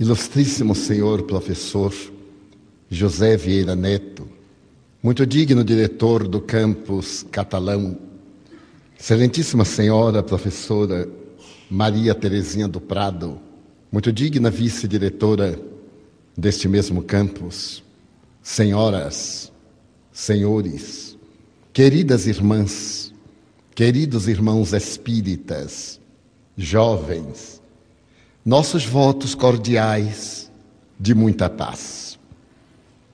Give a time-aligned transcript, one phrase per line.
[0.00, 1.92] Ilustríssimo senhor professor
[2.90, 4.26] José Vieira Neto,
[5.02, 7.98] muito digno diretor do campus catalão,
[8.98, 11.08] excelentíssima senhora professora
[11.70, 13.38] Maria Terezinha do Prado,
[13.90, 15.60] muito digna vice-diretora
[16.36, 17.82] deste mesmo campus,
[18.42, 19.52] senhoras,
[20.10, 21.18] senhores,
[21.72, 23.12] queridas irmãs,
[23.74, 26.00] queridos irmãos espíritas,
[26.56, 27.61] jovens,
[28.44, 30.50] nossos votos cordiais
[30.98, 32.18] de muita paz.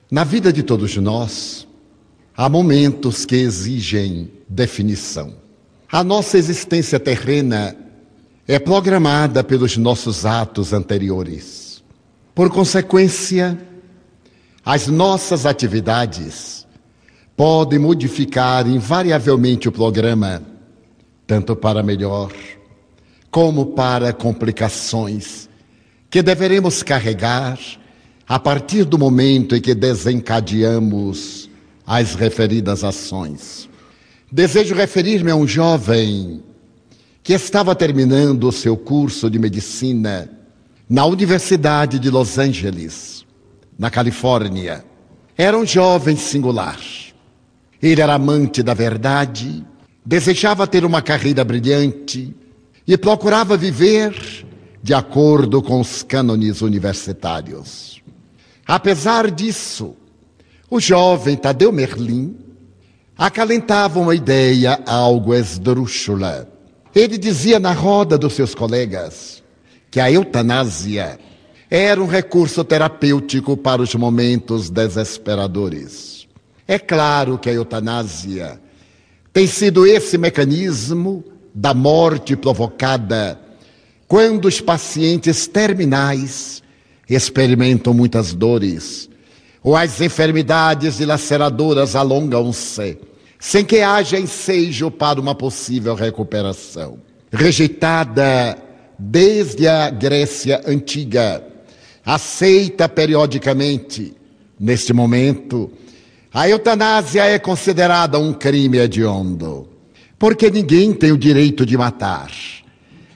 [0.09, 1.67] Na vida de todos nós,
[2.35, 5.35] há momentos que exigem definição.
[5.91, 7.75] A nossa existência terrena
[8.47, 11.83] é programada pelos nossos atos anteriores.
[12.33, 13.59] Por consequência,
[14.65, 16.65] as nossas atividades
[17.35, 20.41] podem modificar invariavelmente o programa,
[21.27, 22.31] tanto para melhor
[23.31, 25.49] como para complicações
[26.09, 27.59] que deveremos carregar
[28.27, 31.49] a partir do momento em que desencadeamos
[31.85, 33.69] as referidas ações.
[34.31, 36.43] Desejo referir-me a um jovem
[37.23, 40.29] que estava terminando o seu curso de medicina
[40.87, 43.25] na Universidade de Los Angeles,
[43.77, 44.83] na Califórnia.
[45.37, 46.79] Era um jovem singular.
[47.81, 49.65] Ele era amante da verdade,
[50.05, 52.35] desejava ter uma carreira brilhante,
[52.89, 54.47] e procurava viver
[54.81, 58.01] de acordo com os cânones universitários.
[58.65, 59.95] Apesar disso,
[60.67, 62.35] o jovem Tadeu Merlin
[63.15, 66.51] acalentava uma ideia algo esdrúxula.
[66.95, 69.43] Ele dizia na roda dos seus colegas
[69.91, 71.19] que a eutanásia
[71.69, 76.27] era um recurso terapêutico para os momentos desesperadores.
[76.67, 78.59] É claro que a eutanásia
[79.31, 83.39] tem sido esse mecanismo da morte provocada
[84.07, 86.63] quando os pacientes terminais
[87.09, 89.09] experimentam muitas dores
[89.63, 92.97] ou as enfermidades dilaceradoras alongam-se
[93.39, 96.99] sem que haja ensejo para uma possível recuperação.
[97.31, 98.57] Rejeitada
[98.97, 101.41] desde a Grécia antiga,
[102.05, 104.13] aceita periodicamente,
[104.59, 105.71] neste momento,
[106.33, 109.78] a eutanásia é considerada um crime hediondo
[110.19, 112.29] porque ninguém tem o direito de matar.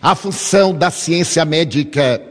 [0.01, 2.21] A função da ciência médica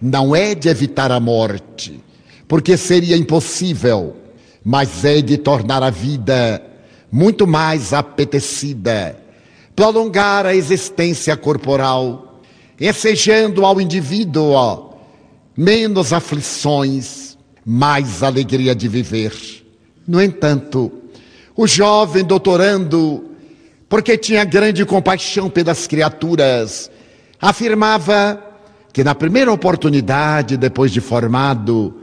[0.00, 1.98] não é de evitar a morte,
[2.46, 4.16] porque seria impossível,
[4.62, 6.62] mas é de tornar a vida
[7.10, 9.18] muito mais apetecida,
[9.74, 12.40] prolongar a existência corporal,
[12.78, 14.92] ensejando ao indivíduo
[15.56, 19.32] menos aflições, mais alegria de viver.
[20.06, 20.92] No entanto,
[21.56, 23.27] o jovem doutorando
[23.88, 26.90] porque tinha grande compaixão pelas criaturas.
[27.40, 28.42] Afirmava
[28.92, 31.94] que na primeira oportunidade, depois de formado,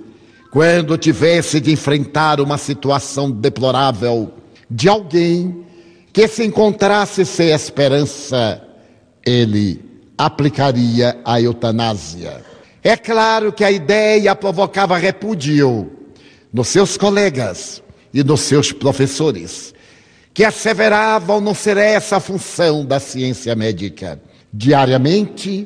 [0.52, 4.34] quando tivesse de enfrentar uma situação deplorável
[4.70, 5.64] de alguém
[6.12, 8.62] que se encontrasse sem esperança,
[9.26, 9.84] ele
[10.18, 12.42] aplicaria a eutanásia.
[12.82, 15.92] É claro que a ideia provocava repúdio
[16.54, 19.75] nos seus colegas e nos seus professores
[20.36, 24.22] que asseveravam não ser essa a função da ciência médica.
[24.54, 25.66] Diariamente,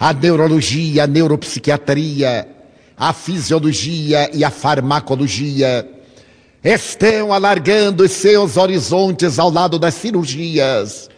[0.00, 2.48] a neurologia, a neuropsiquiatria,
[2.96, 5.86] a fisiologia e a farmacologia
[6.64, 11.10] estão alargando os seus horizontes ao lado das cirurgias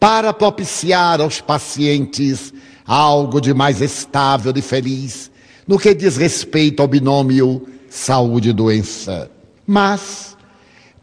[0.00, 2.54] para propiciar aos pacientes
[2.86, 5.30] algo de mais estável e feliz
[5.68, 9.30] no que diz respeito ao binômio saúde-doença.
[9.66, 10.30] Mas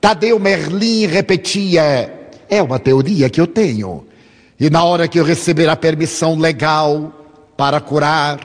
[0.07, 4.07] Tadeu Merlin repetia: é uma teoria que eu tenho.
[4.57, 7.11] E na hora que eu receber a permissão legal
[7.57, 8.39] para curar,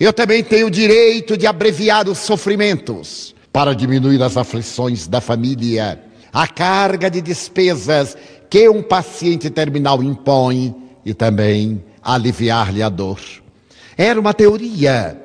[0.00, 6.02] eu também tenho o direito de abreviar os sofrimentos para diminuir as aflições da família,
[6.32, 8.16] a carga de despesas
[8.50, 10.74] que um paciente terminal impõe
[11.06, 13.20] e também aliviar-lhe a dor.
[13.96, 15.16] Era uma teoria,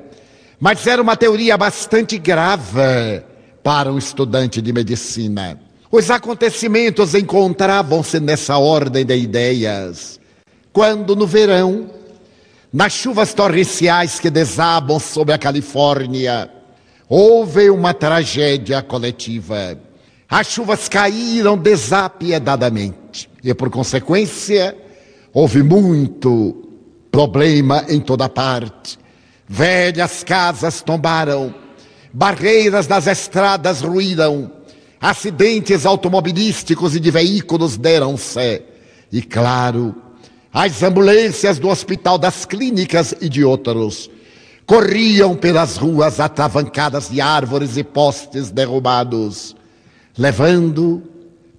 [0.60, 3.24] mas era uma teoria bastante grave
[3.66, 5.58] para um estudante de medicina.
[5.90, 10.20] Os acontecimentos encontravam-se nessa ordem de ideias.
[10.72, 11.90] Quando no verão,
[12.72, 16.48] nas chuvas torrenciais que desabam sobre a Califórnia,
[17.08, 19.76] houve uma tragédia coletiva.
[20.30, 24.76] As chuvas caíram desapiedadamente e, por consequência,
[25.34, 26.70] houve muito
[27.10, 28.96] problema em toda parte.
[29.48, 31.65] Velhas casas tombaram
[32.16, 34.50] barreiras das estradas ruíram,
[34.98, 38.62] acidentes automobilísticos e de veículos deram-se.
[39.12, 39.94] E claro,
[40.50, 44.08] as ambulâncias do Hospital das Clínicas e de outros
[44.64, 49.54] corriam pelas ruas atravancadas de árvores e postes derrubados,
[50.16, 51.02] levando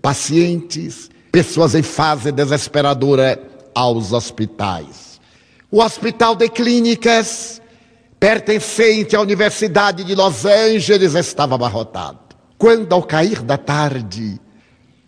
[0.01, 3.39] pacientes, pessoas em fase desesperadora
[3.75, 5.21] aos hospitais.
[5.69, 7.61] O Hospital de Clínicas,
[8.19, 12.19] pertencente à Universidade de Los Angeles, estava abarrotado.
[12.57, 14.39] Quando, ao cair da tarde,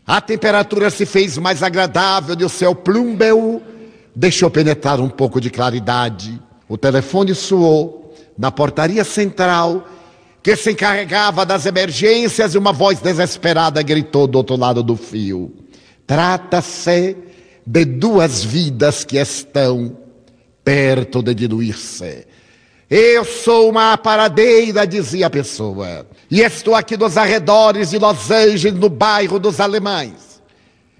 [0.06, 3.62] a temperatura se fez mais agradável e o céu plúmbeo
[4.16, 6.40] deixou penetrar um pouco de claridade.
[6.68, 9.88] O telefone soou na portaria central,
[10.42, 15.54] que se encarregava das emergências, e uma voz desesperada gritou do outro lado do fio:
[16.06, 17.18] Trata-se
[17.66, 19.98] de duas vidas que estão
[20.64, 22.29] perto de diluir-se.
[22.90, 28.80] Eu sou uma paradeira, dizia a pessoa, e estou aqui nos arredores de Los Angeles,
[28.80, 30.42] no bairro dos Alemães.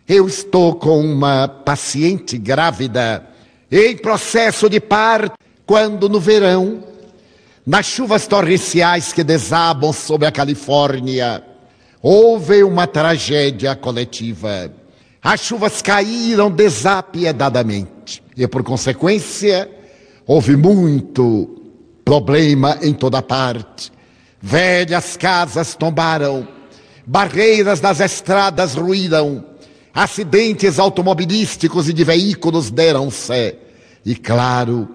[0.08, 3.26] Eu estou com uma paciente grávida
[3.72, 6.84] em processo de parto, quando no verão,
[7.66, 11.44] nas chuvas torrenciais que desabam sobre a Califórnia,
[12.04, 14.72] houve uma tragédia coletiva.
[15.24, 19.68] As chuvas caíram desapiedadamente e, por consequência,
[20.28, 21.59] houve muito
[22.10, 23.92] problema em toda parte.
[24.42, 26.48] Velhas casas tombaram,
[27.06, 29.46] barreiras das estradas ruíram,
[29.94, 33.56] acidentes automobilísticos e de veículos deram-se.
[34.04, 34.90] E, claro,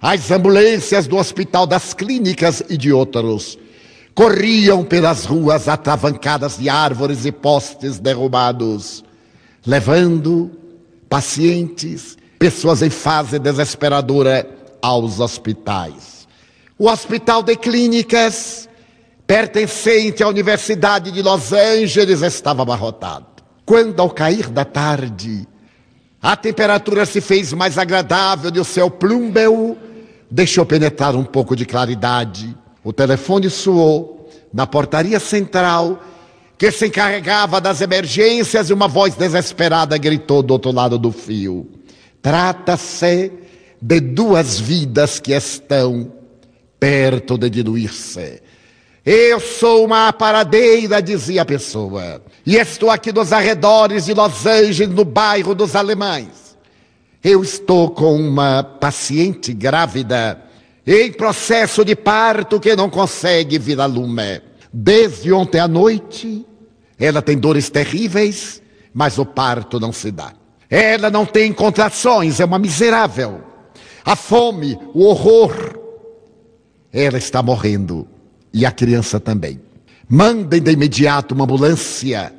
[0.00, 3.58] as ambulâncias do Hospital das Clínicas e de outros
[4.14, 9.04] corriam pelas ruas atravancadas de árvores e postes derrubados
[9.66, 10.50] levando
[11.10, 14.48] pacientes, pessoas em fase desesperadora
[14.80, 16.13] aos hospitais.
[16.76, 18.68] O Hospital de Clínicas,
[19.28, 23.26] pertencente à Universidade de Los Angeles, estava abarrotado.
[23.64, 25.46] Quando, ao cair da tarde,
[26.20, 29.78] a temperatura se fez mais agradável e o céu plúmbeo
[30.28, 32.56] deixou penetrar um pouco de claridade.
[32.82, 36.02] O telefone soou na portaria central
[36.58, 41.70] que se encarregava das emergências, e uma voz desesperada gritou do outro lado do fio:
[42.20, 43.30] Trata-se
[43.80, 46.23] de duas vidas que estão
[46.78, 48.42] perto de diluir-se.
[49.04, 54.94] Eu sou uma paradeira, dizia a pessoa, e estou aqui nos arredores de Los Angeles,
[54.94, 56.56] no bairro dos Alemães.
[57.22, 60.40] Eu estou com uma paciente grávida
[60.86, 64.40] em processo de parto que não consegue vir a lume.
[64.72, 66.44] Desde ontem à noite,
[66.98, 68.62] ela tem dores terríveis,
[68.92, 70.32] mas o parto não se dá.
[70.68, 73.42] Ela não tem contrações, é uma miserável.
[74.04, 75.83] A fome, o horror.
[76.94, 78.08] Ela está morrendo
[78.52, 79.60] e a criança também.
[80.08, 82.32] Mandem de imediato uma ambulância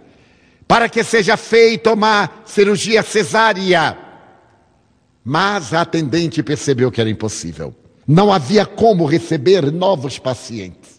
[0.68, 3.98] para que seja feita uma cirurgia cesárea.
[5.24, 7.76] Mas a atendente percebeu que era impossível.
[8.08, 10.96] Não havia como receber novos pacientes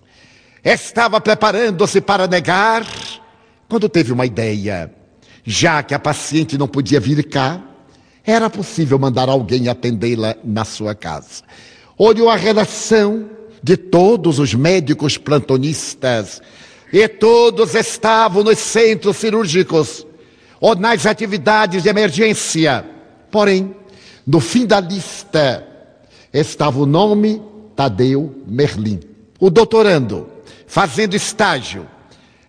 [0.74, 2.86] estava preparando-se para negar,
[3.68, 4.92] quando teve uma ideia.
[5.44, 7.62] Já que a paciente não podia vir cá,
[8.24, 11.44] era possível mandar alguém atendê-la na sua casa.
[11.96, 13.30] Olhou a relação
[13.62, 16.40] de todos os médicos plantonistas,
[16.92, 20.06] e todos estavam nos centros cirúrgicos
[20.60, 22.84] ou nas atividades de emergência.
[23.30, 23.74] Porém,
[24.26, 25.66] no fim da lista
[26.32, 27.42] estava o nome
[27.74, 29.00] Tadeu Merlin,
[29.38, 30.28] o doutorando
[30.66, 31.86] fazendo estágio.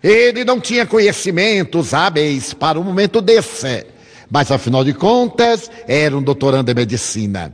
[0.02, 3.86] Ele não tinha conhecimentos hábeis para um momento desse,
[4.30, 7.54] mas afinal de contas era um doutorando em medicina.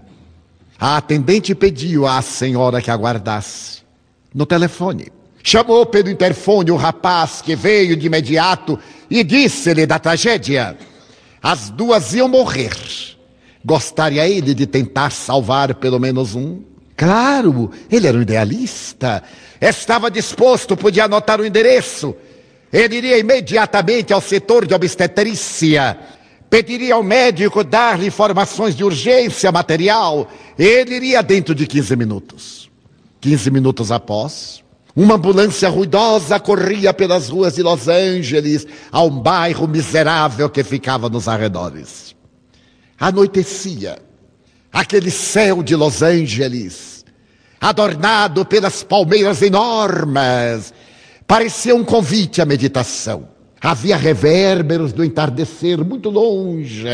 [0.84, 3.84] A atendente pediu à senhora que aguardasse
[4.36, 5.08] no telefone.
[5.42, 8.78] Chamou pelo interfone o rapaz que veio de imediato
[9.10, 10.78] e disse-lhe da tragédia.
[11.42, 12.76] As duas iam morrer.
[13.64, 16.62] Gostaria ele de tentar salvar pelo menos um?
[16.98, 19.24] Claro, ele era um idealista.
[19.62, 22.14] Estava disposto, podia anotar o endereço.
[22.74, 25.98] Ele iria imediatamente ao setor de obstetrícia.
[26.54, 30.30] Pediria ao médico dar-lhe informações de urgência material.
[30.56, 32.70] Ele iria dentro de 15 minutos.
[33.22, 34.64] 15 minutos após,
[34.96, 41.10] uma ambulância ruidosa corria pelas ruas de Los Angeles a um bairro miserável que ficava
[41.10, 42.16] nos arredores.
[43.00, 43.98] Anoitecia.
[44.72, 47.04] Aquele céu de Los Angeles,
[47.60, 50.72] adornado pelas palmeiras enormes,
[51.26, 53.33] parecia um convite à meditação.
[53.64, 56.86] Havia revérberos do entardecer muito longe,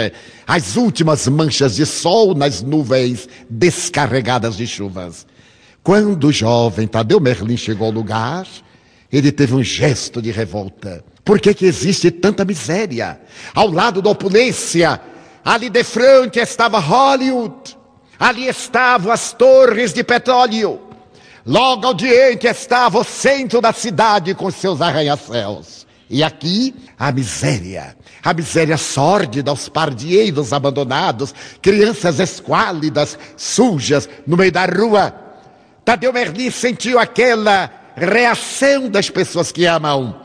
[0.45, 5.25] as últimas manchas de sol nas nuvens descarregadas de chuvas.
[5.81, 8.47] Quando o jovem Tadeu Merlin chegou ao lugar,
[9.11, 11.03] ele teve um gesto de revolta.
[11.25, 13.19] Por que, que existe tanta miséria?
[13.55, 15.01] Ao lado da opulência,
[15.43, 17.77] Ali de frente estava Hollywood.
[18.19, 20.79] Ali estavam as torres de petróleo.
[21.45, 25.78] Logo ao diante estava o centro da cidade com seus arranha-céus.
[26.09, 34.51] E aqui a miséria, a miséria sórdida, os pardieiros abandonados, crianças esquálidas, sujas, no meio
[34.51, 35.13] da rua.
[35.85, 40.19] Tadeu Merli sentiu aquela reação das pessoas que amam.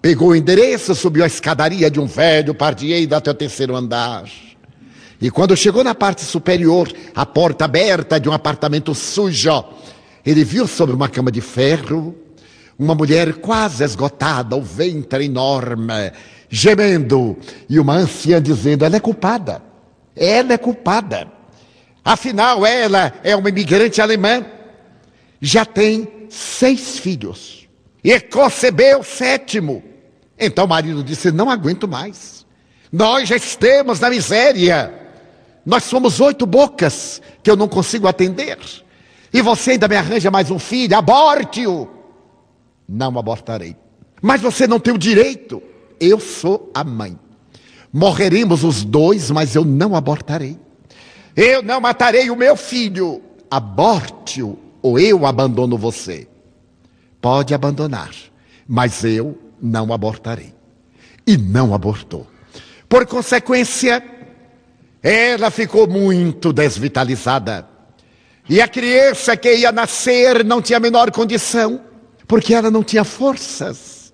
[0.00, 4.24] Pegou o endereço, subiu a escadaria de um velho pardieiro até o terceiro andar.
[5.20, 9.64] E quando chegou na parte superior, a porta aberta de um apartamento sujo,
[10.24, 12.14] ele viu sobre uma cama de ferro
[12.78, 16.12] uma mulher quase esgotada, o ventre enorme,
[16.48, 17.36] gemendo,
[17.68, 19.62] e uma anciã dizendo: ela é culpada,
[20.16, 21.32] ela é culpada.
[22.04, 24.44] Afinal, ela é uma imigrante alemã,
[25.40, 27.66] já tem seis filhos.
[28.02, 29.82] E concebeu o sétimo.
[30.38, 32.44] Então o marido disse: Não aguento mais,
[32.92, 34.92] nós já estamos na miséria,
[35.64, 38.58] nós somos oito bocas que eu não consigo atender,
[39.32, 41.93] e você ainda me arranja mais um filho, aborte-o
[42.88, 43.76] não abortarei.
[44.22, 45.62] Mas você não tem o direito.
[46.00, 47.18] Eu sou a mãe.
[47.92, 50.58] Morreremos os dois, mas eu não abortarei.
[51.36, 53.22] Eu não matarei o meu filho.
[53.50, 56.26] Aborte-o ou eu abandono você.
[57.20, 58.10] Pode abandonar,
[58.66, 60.54] mas eu não abortarei.
[61.26, 62.26] E não abortou.
[62.88, 64.02] Por consequência,
[65.02, 67.66] ela ficou muito desvitalizada.
[68.48, 71.80] E a criança que ia nascer não tinha a menor condição
[72.34, 74.12] porque ela não tinha forças.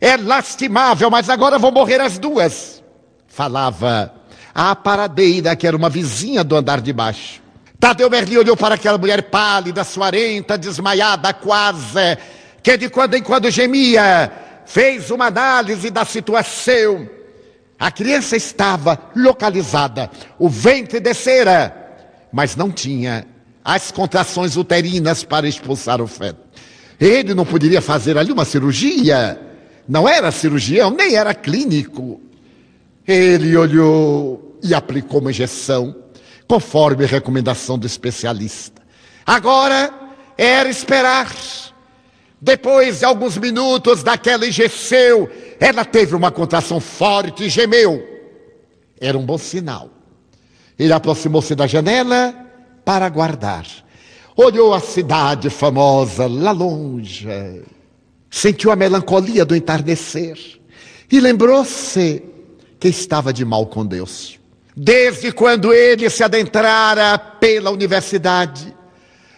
[0.00, 2.82] É lastimável, mas agora vão morrer as duas.
[3.26, 4.10] Falava
[4.54, 7.42] a paradeira, que era uma vizinha do andar de baixo.
[7.78, 12.16] Tadeu Merli olhou para aquela mulher pálida, suarenta, desmaiada quase,
[12.62, 14.32] que de quando em quando gemia,
[14.64, 17.06] fez uma análise da situação.
[17.78, 21.76] A criança estava localizada, o ventre descera,
[22.32, 23.26] mas não tinha
[23.62, 26.47] as contrações uterinas para expulsar o feto.
[27.00, 29.40] Ele não poderia fazer ali uma cirurgia.
[29.88, 32.20] Não era cirurgião, nem era clínico.
[33.06, 35.94] Ele olhou e aplicou uma injeção,
[36.46, 38.82] conforme a recomendação do especialista.
[39.24, 39.92] Agora
[40.36, 41.32] era esperar.
[42.40, 45.28] Depois de alguns minutos daquela injeção,
[45.58, 48.06] ela teve uma contração forte e gemeu.
[49.00, 49.90] Era um bom sinal.
[50.78, 52.34] Ele aproximou-se da janela
[52.84, 53.64] para aguardar
[54.38, 57.26] olhou a cidade famosa lá longe,
[58.30, 60.38] sentiu a melancolia do entardecer
[61.10, 62.22] e lembrou-se
[62.78, 64.38] que estava de mal com Deus.
[64.76, 68.72] Desde quando ele se adentrara pela universidade,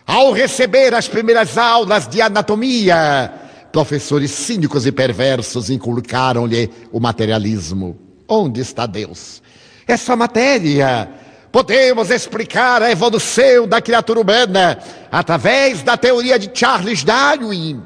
[0.06, 3.32] ao receber as primeiras aulas de anatomia,
[3.72, 7.98] professores cínicos e perversos inculcaram-lhe o materialismo.
[8.28, 9.42] Onde está Deus?
[9.86, 11.08] Essa matéria
[11.52, 14.78] Podemos explicar a evolução da criatura humana
[15.10, 17.82] através da teoria de Charles Darwin.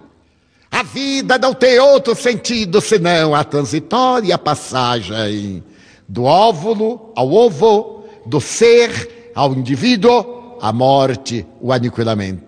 [0.71, 5.65] A vida não tem outro sentido senão a transitória passagem
[6.07, 12.43] do óvulo ao ovo, do ser ao indivíduo, a morte, o aniquilamento.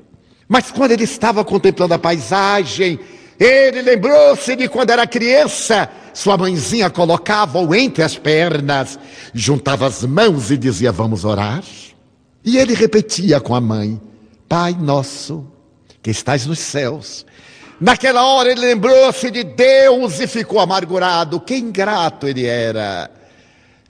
[0.46, 3.00] Mas quando ele estava contemplando a paisagem,
[3.38, 8.98] ele lembrou-se de quando era criança sua mãezinha colocava-o entre as pernas,
[9.34, 11.62] juntava as mãos e dizia: Vamos orar.
[12.42, 14.00] E ele repetia com a mãe:
[14.48, 15.46] Pai nosso,
[16.02, 17.26] que estás nos céus.
[17.78, 21.38] Naquela hora ele lembrou-se de Deus e ficou amargurado.
[21.38, 23.10] Que ingrato ele era.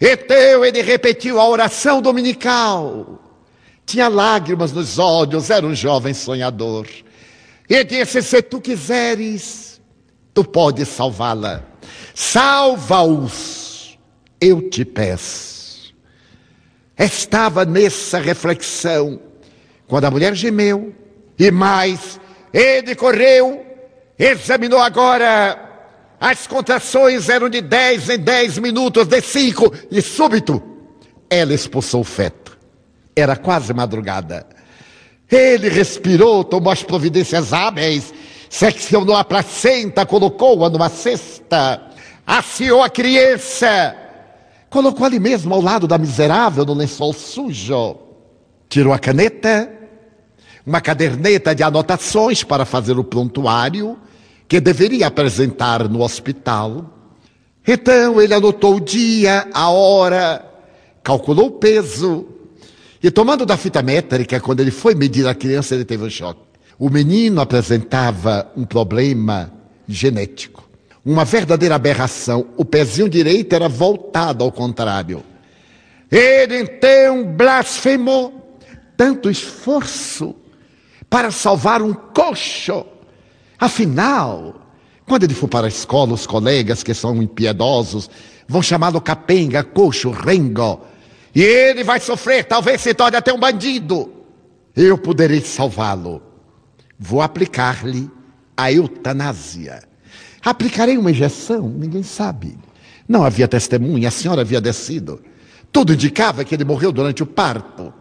[0.00, 3.20] Então ele repetiu a oração dominical.
[3.86, 6.88] Tinha lágrimas nos olhos, era um jovem sonhador.
[7.68, 9.80] E disse: Se tu quiseres,
[10.32, 11.64] tu podes salvá-la.
[12.14, 13.98] Salva-os,
[14.40, 15.94] eu te peço.
[16.98, 19.20] Estava nessa reflexão
[19.86, 20.94] quando a mulher gemeu
[21.38, 22.20] e mais,
[22.52, 23.64] ele correu,
[24.18, 25.62] examinou agora.
[26.18, 30.62] As contrações eram de 10 em 10 minutos, de 5, e súbito,
[31.28, 32.58] ela expulsou o feto.
[33.14, 34.46] Era quase madrugada.
[35.30, 38.12] Ele respirou, tomou as providências hábeis,
[38.48, 41.86] seccionou a placenta, colocou-a numa cesta
[42.26, 43.96] aciou a criança,
[44.68, 47.96] colocou ali mesmo ao lado da miserável no lençol sujo,
[48.68, 49.72] tirou a caneta,
[50.66, 53.96] uma caderneta de anotações para fazer o prontuário
[54.48, 56.84] que deveria apresentar no hospital.
[57.66, 60.44] Então ele anotou o dia, a hora,
[61.04, 62.26] calculou o peso
[63.02, 66.40] e tomando da fita métrica, quando ele foi medir a criança, ele teve um choque.
[66.78, 69.52] O menino apresentava um problema
[69.88, 70.66] genético
[71.06, 72.48] uma verdadeira aberração.
[72.56, 75.22] O pezinho direito era voltado ao contrário.
[76.10, 78.58] Ele então blasfemou
[78.96, 80.34] tanto esforço
[81.08, 82.84] para salvar um coxo.
[83.58, 84.56] Afinal,
[85.06, 88.10] quando ele for para a escola, os colegas que são impiedosos
[88.48, 90.80] vão chamá-lo capenga, coxo, rengo.
[91.36, 94.10] E ele vai sofrer, talvez se torne até um bandido.
[94.74, 96.22] Eu poderei salvá-lo.
[96.98, 98.10] Vou aplicar-lhe
[98.56, 99.82] a eutanásia.
[100.42, 101.68] Aplicarei uma injeção?
[101.68, 102.56] Ninguém sabe.
[103.06, 105.20] Não havia testemunha, a senhora havia descido.
[105.70, 107.92] Tudo indicava que ele morreu durante o parto.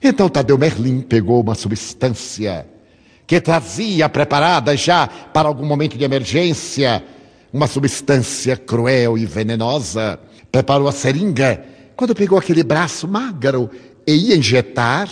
[0.00, 2.64] Então Tadeu Merlin pegou uma substância
[3.26, 7.02] que trazia preparada já para algum momento de emergência,
[7.52, 10.16] uma substância cruel e venenosa.
[10.52, 11.73] Preparou a seringa.
[11.96, 13.70] Quando pegou aquele braço magro
[14.06, 15.08] e ia injetar,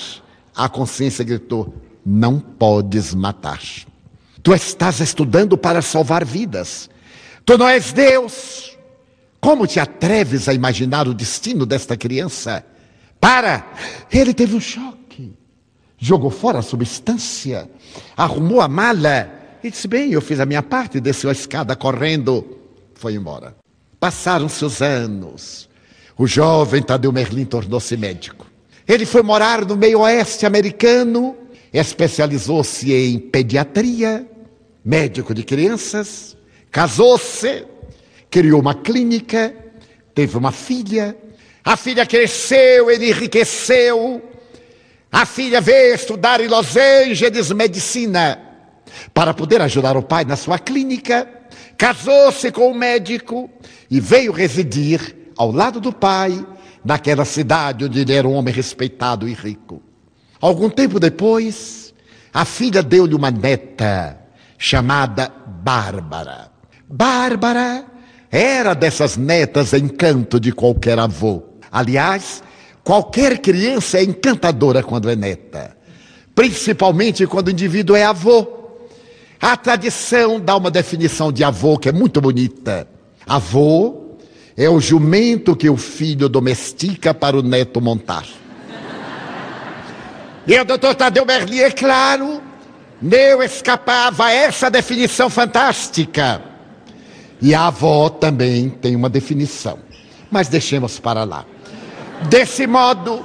[0.55, 1.75] a consciência gritou:
[2.05, 3.61] Não podes matar.
[4.43, 6.91] Tu estás estudando para salvar vidas.
[7.45, 8.77] Tu não és Deus.
[9.41, 12.65] Como te atreves a imaginar o destino desta criança?
[13.21, 13.67] Para!
[14.11, 15.33] Ele teve um choque.
[15.99, 17.71] Jogou fora a substância,
[18.17, 19.31] arrumou a mala
[19.63, 22.59] e disse: Bem, eu fiz a minha parte, desceu a escada correndo,
[22.95, 23.57] foi embora.
[24.01, 25.69] Passaram-se os anos.
[26.17, 28.47] O jovem Tadeu Merlin tornou-se médico.
[28.87, 31.37] Ele foi morar no meio oeste americano,
[31.73, 34.27] especializou-se em pediatria,
[34.85, 36.37] médico de crianças,
[36.71, 37.65] casou-se,
[38.31, 39.55] criou uma clínica,
[40.15, 41.17] teve uma filha.
[41.65, 44.21] A filha cresceu, ele enriqueceu.
[45.11, 48.39] A filha veio estudar em Los Angeles medicina
[49.15, 51.29] para poder ajudar o pai na sua clínica.
[51.79, 53.49] Casou-se com o um médico
[53.91, 56.45] e veio residir ao lado do pai,
[56.85, 59.83] naquela cidade onde ele era um homem respeitado e rico.
[60.41, 61.95] Algum tempo depois,
[62.33, 64.19] a filha deu-lhe uma neta
[64.59, 66.51] chamada Bárbara.
[66.89, 67.85] Bárbara
[68.31, 71.43] era dessas netas encanto de qualquer avô.
[71.71, 72.43] Aliás,
[72.83, 75.77] qualquer criança é encantadora quando é neta,
[76.35, 78.61] principalmente quando o indivíduo é avô.
[79.41, 82.89] A tradição dá uma definição de avô que é muito bonita.
[83.27, 84.02] Avô
[84.57, 88.25] é o jumento que o filho domestica para o neto montar.
[90.47, 92.43] E o doutor Tadeu Merli, é claro,
[93.01, 96.43] não escapava a essa definição fantástica.
[97.41, 99.79] E a avó também tem uma definição.
[100.31, 101.45] Mas deixemos para lá.
[102.29, 103.25] Desse modo,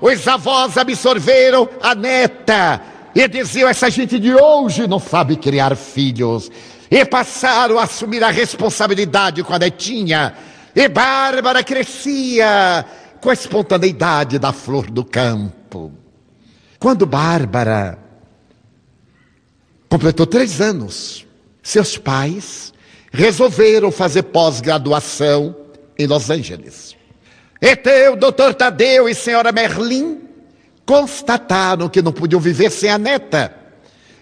[0.00, 2.80] os avós absorveram a neta
[3.14, 6.50] e diziam: essa gente de hoje não sabe criar filhos.
[6.90, 10.34] E passaram a assumir a responsabilidade com a netinha.
[10.74, 12.84] E Bárbara crescia
[13.20, 15.92] com a espontaneidade da flor do campo.
[16.78, 17.98] Quando Bárbara
[19.88, 21.26] completou três anos,
[21.62, 22.72] seus pais
[23.12, 25.54] resolveram fazer pós-graduação
[25.98, 26.96] em Los Angeles.
[27.60, 30.22] Então, doutor Tadeu e senhora Merlin
[30.86, 33.54] constataram que não podiam viver sem a neta.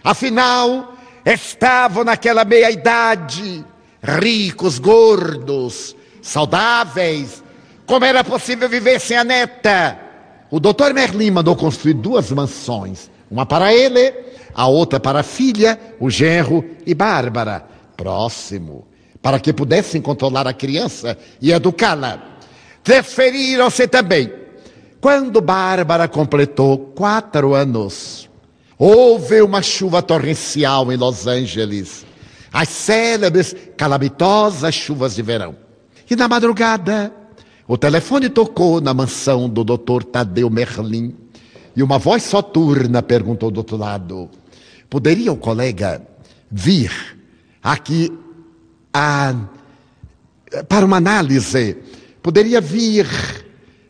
[0.03, 3.65] Afinal, estavam naquela meia-idade,
[4.03, 7.43] ricos, gordos, saudáveis.
[7.87, 9.99] Como era possível viver sem a neta?
[10.51, 14.15] O doutor Merlin mandou construir duas mansões, uma para ele,
[14.55, 18.87] a outra para a filha, o genro e Bárbara, próximo,
[19.21, 22.23] para que pudessem controlar a criança e educá-la.
[22.83, 24.33] Transferiram-se também.
[25.01, 28.29] Quando Bárbara completou quatro anos,
[28.79, 32.07] houve uma chuva torrencial em Los Angeles,
[32.53, 35.68] as célebres, calamitosas chuvas de verão.
[36.11, 37.13] E na madrugada,
[37.67, 41.15] o telefone tocou na mansão do doutor Tadeu Merlin
[41.77, 44.31] e uma voz soturna perguntou do outro lado:
[44.89, 46.01] Poderia o colega
[46.51, 46.91] vir
[47.63, 48.11] aqui
[48.93, 49.35] a,
[50.67, 51.77] para uma análise?
[52.23, 53.07] Poderia vir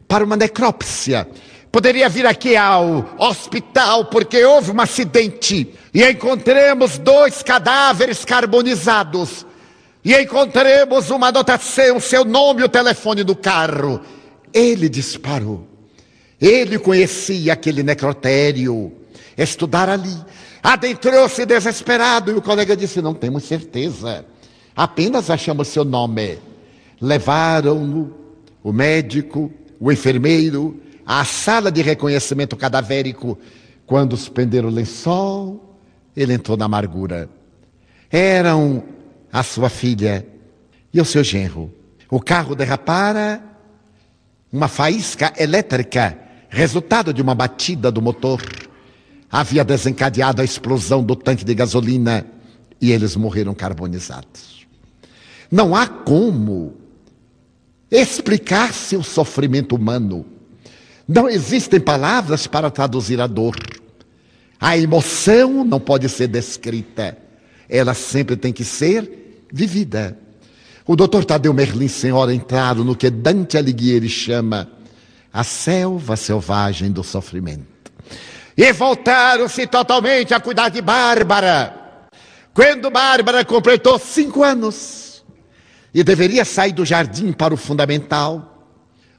[0.08, 1.28] para uma necrópsia?
[1.70, 9.46] Poderia vir aqui ao hospital porque houve um acidente e encontramos dois cadáveres carbonizados
[10.04, 14.00] e encontremos uma anotação, seu nome e o telefone do carro.
[14.52, 15.66] Ele disparou.
[16.40, 18.92] Ele conhecia aquele necrotério,
[19.36, 20.16] estudar ali.
[20.62, 24.24] Adentrou-se desesperado e o colega disse: Não temos certeza,
[24.74, 26.38] apenas achamos seu nome.
[27.00, 28.14] Levaram-no,
[28.62, 33.38] o médico, o enfermeiro, à sala de reconhecimento cadavérico.
[33.86, 35.74] Quando suspenderam o lençol,
[36.16, 37.28] ele entrou na amargura.
[38.10, 38.84] Eram
[39.32, 40.26] a sua filha
[40.92, 41.72] e o seu genro.
[42.10, 43.42] O carro derrapara,
[44.52, 48.42] uma faísca elétrica, resultado de uma batida do motor,
[49.30, 52.24] havia desencadeado a explosão do tanque de gasolina
[52.80, 54.66] e eles morreram carbonizados.
[55.50, 56.74] Não há como
[57.90, 60.24] explicar-se o sofrimento humano.
[61.06, 63.56] Não existem palavras para traduzir a dor.
[64.60, 67.16] A emoção não pode ser descrita,
[67.68, 70.16] ela sempre tem que ser vivida.
[70.86, 74.70] O doutor Tadeu Merlin, senhora, entraram no que Dante Alighieri chama
[75.32, 77.66] a selva selvagem do sofrimento.
[78.56, 82.06] E voltaram-se totalmente a cuidar de Bárbara.
[82.54, 85.22] Quando Bárbara completou cinco anos
[85.92, 88.66] e deveria sair do jardim para o fundamental,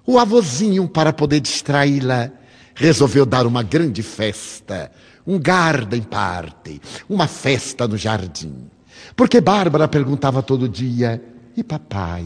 [0.05, 2.31] o avôzinho, para poder distraí-la,
[2.73, 4.91] resolveu dar uma grande festa
[5.29, 8.67] um garden party, uma festa no jardim.
[9.15, 11.23] Porque Bárbara perguntava todo dia:
[11.55, 12.25] e papai?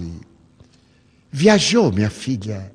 [1.29, 2.71] Viajou, minha filha,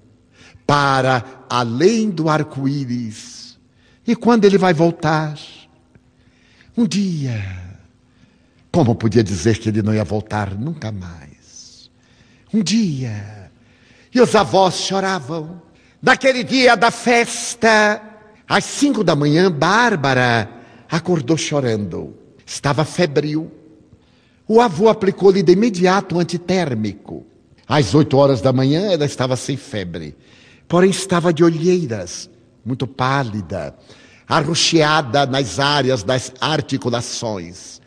[0.67, 3.59] para além do arco-íris.
[4.07, 5.39] E quando ele vai voltar?
[6.77, 7.43] Um dia.
[8.71, 11.91] Como podia dizer que ele não ia voltar nunca mais?
[12.53, 13.51] Um dia.
[14.15, 15.63] E os avós choravam.
[16.03, 18.08] Naquele dia da festa,
[18.49, 20.49] às cinco da manhã, Bárbara
[20.91, 22.15] acordou chorando.
[22.47, 23.53] Estava febril.
[24.47, 27.27] O avô aplicou-lhe de imediato um antitérmico.
[27.69, 30.17] Às oito horas da manhã, ela estava sem febre.
[30.67, 32.31] Porém, estava de olheiras,
[32.65, 33.77] muito pálida,
[34.27, 37.83] arroxeada nas áreas das articulações.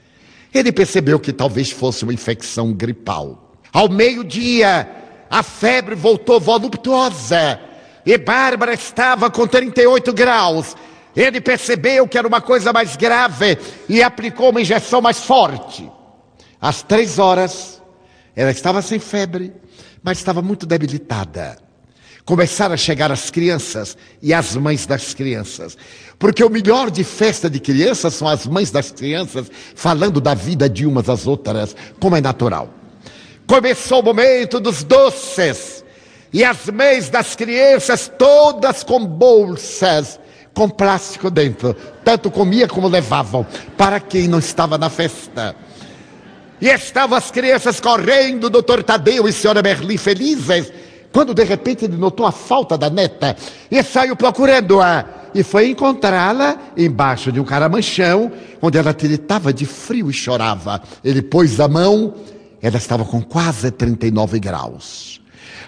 [0.53, 3.55] Ele percebeu que talvez fosse uma infecção gripal.
[3.73, 4.87] Ao meio-dia,
[5.29, 7.59] a febre voltou voluptuosa
[8.05, 10.75] e Bárbara estava com 38 graus.
[11.15, 13.57] Ele percebeu que era uma coisa mais grave
[13.89, 15.89] e aplicou uma injeção mais forte.
[16.59, 17.81] Às três horas,
[18.35, 19.53] ela estava sem febre,
[20.01, 21.57] mas estava muito debilitada.
[22.23, 25.77] Começaram a chegar as crianças e as mães das crianças.
[26.17, 30.69] Porque o melhor de festa de crianças são as mães das crianças falando da vida
[30.69, 32.69] de umas às outras, como é natural.
[33.47, 35.80] Começou o momento dos doces
[36.33, 40.19] e as mães das crianças todas com bolsas
[40.53, 43.45] com plástico dentro, tanto comia como levavam,
[43.77, 45.55] para quem não estava na festa.
[46.59, 50.71] E estavam as crianças correndo, doutor Tadeu e senhora Merli felizes,
[51.11, 53.35] quando de repente ele notou a falta da neta
[53.69, 60.09] e saiu procurando-a e foi encontrá-la embaixo de um caramanchão, onde ela tiritava de frio
[60.09, 60.81] e chorava.
[61.03, 62.13] Ele pôs a mão,
[62.61, 65.20] ela estava com quase 39 graus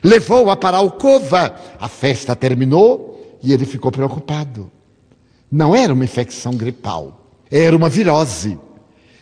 [0.03, 1.55] levou-a para a alcova.
[1.79, 4.71] A festa terminou e ele ficou preocupado.
[5.51, 8.59] Não era uma infecção gripal, era uma virose.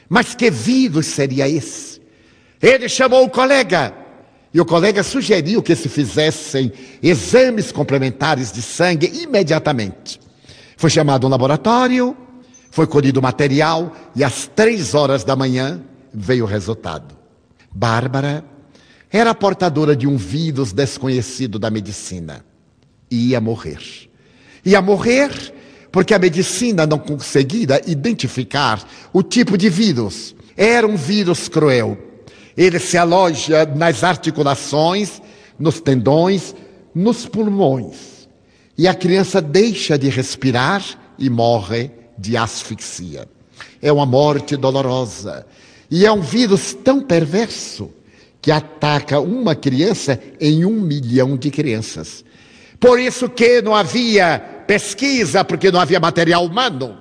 [0.09, 2.01] Mas que vírus seria esse?
[2.61, 3.93] Ele chamou o colega
[4.53, 10.19] e o colega sugeriu que se fizessem exames complementares de sangue imediatamente.
[10.77, 12.15] Foi chamado um laboratório,
[12.69, 15.81] foi colhido o material e às três horas da manhã
[16.13, 17.15] veio o resultado.
[17.73, 18.43] Bárbara
[19.11, 22.45] era portadora de um vírus desconhecido da medicina.
[23.09, 23.81] Ia morrer.
[24.65, 25.53] Ia morrer
[25.91, 30.33] porque a medicina não conseguia identificar o tipo de vírus.
[30.55, 31.97] Era um vírus cruel.
[32.55, 35.21] Ele se aloja nas articulações,
[35.59, 36.55] nos tendões,
[36.95, 38.29] nos pulmões.
[38.77, 40.83] E a criança deixa de respirar
[41.19, 43.27] e morre de asfixia.
[43.81, 45.45] É uma morte dolorosa.
[45.89, 47.91] E é um vírus tão perverso
[48.41, 52.25] que ataca uma criança em um milhão de crianças.
[52.79, 56.97] Por isso que não havia pesquisa, porque não havia material humano.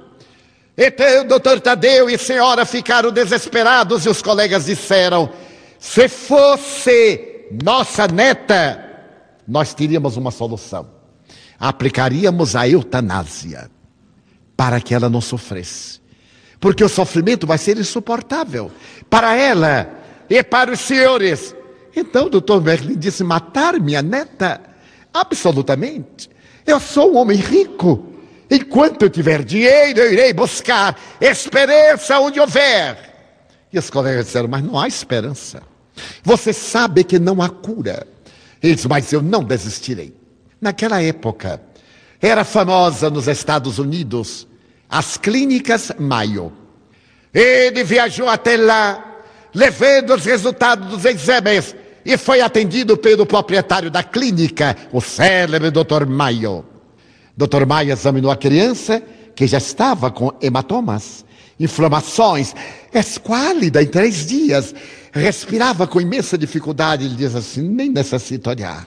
[0.77, 5.31] Então, doutor Tadeu e senhora ficaram desesperados e os colegas disseram:
[5.79, 8.87] se fosse nossa neta,
[9.49, 10.87] nós teríamos uma solução.
[11.59, 13.71] Aplicaríamos a eutanásia
[14.57, 16.01] para que ela não sofresse.
[16.59, 18.71] Porque o sofrimento vai ser insuportável.
[19.09, 20.00] Para ela,
[20.31, 21.55] e para os senhores.
[21.95, 24.61] Então o doutor Merlin disse: matar minha neta?
[25.13, 26.31] Absolutamente.
[26.65, 28.07] Eu sou um homem rico.
[28.49, 33.11] Enquanto eu tiver dinheiro, eu irei buscar esperança onde houver.
[33.73, 35.63] E os colegas disseram: Mas não há esperança.
[36.23, 38.07] Você sabe que não há cura.
[38.63, 40.15] Ele disse: Mas eu não desistirei.
[40.61, 41.61] Naquela época,
[42.21, 44.47] era famosa nos Estados Unidos
[44.89, 46.53] as clínicas Mayo.
[47.33, 49.10] Ele viajou até lá
[49.55, 56.07] levando os resultados dos exames e foi atendido pelo proprietário da clínica, o célebre Dr.
[56.07, 56.65] Maio.
[57.37, 57.67] Dr.
[57.67, 59.03] Maio examinou a criança,
[59.35, 61.25] que já estava com hematomas,
[61.59, 62.55] inflamações,
[62.93, 64.75] esquálida em três dias,
[65.13, 67.05] respirava com imensa dificuldade.
[67.05, 68.85] Ele diz assim: nem necessita olhar.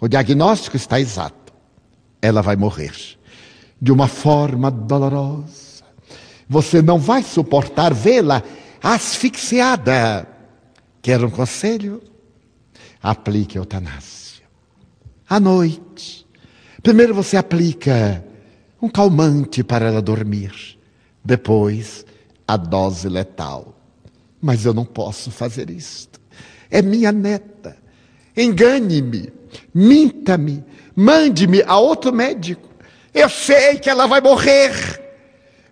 [0.00, 1.52] O diagnóstico está exato.
[2.20, 2.92] Ela vai morrer
[3.80, 5.84] de uma forma dolorosa.
[6.48, 8.42] Você não vai suportar vê-la
[8.84, 10.28] asfixiada.
[11.00, 12.02] Quer um conselho?
[13.02, 14.44] Aplique a eutanásia.
[15.26, 16.26] À noite.
[16.82, 18.22] Primeiro você aplica
[18.80, 20.78] um calmante para ela dormir.
[21.24, 22.04] Depois,
[22.46, 23.74] a dose letal.
[24.40, 26.20] Mas eu não posso fazer isto.
[26.70, 27.78] É minha neta.
[28.36, 29.32] Engane-me,
[29.72, 30.62] minta-me,
[30.94, 32.68] mande-me a outro médico.
[33.14, 35.00] Eu sei que ela vai morrer,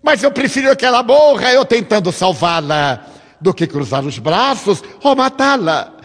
[0.03, 3.07] mas eu prefiro que ela morra eu tentando salvá-la
[3.41, 5.97] do que cruzar os braços ou matá-la.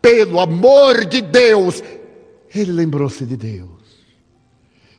[0.00, 1.82] Pelo amor de Deus!
[2.54, 3.78] Ele lembrou-se de Deus.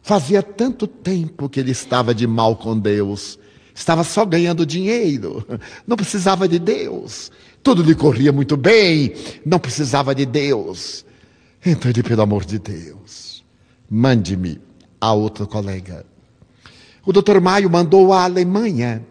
[0.01, 3.38] Fazia tanto tempo que ele estava de mal com Deus.
[3.73, 5.45] Estava só ganhando dinheiro.
[5.85, 7.31] Não precisava de Deus.
[7.62, 9.13] Tudo lhe corria muito bem.
[9.45, 11.05] Não precisava de Deus.
[11.65, 13.43] Então ele, pelo amor de Deus,
[13.89, 14.59] mande-me
[14.99, 16.05] a outro colega.
[17.09, 19.03] O doutor Maio mandou à Alemanha,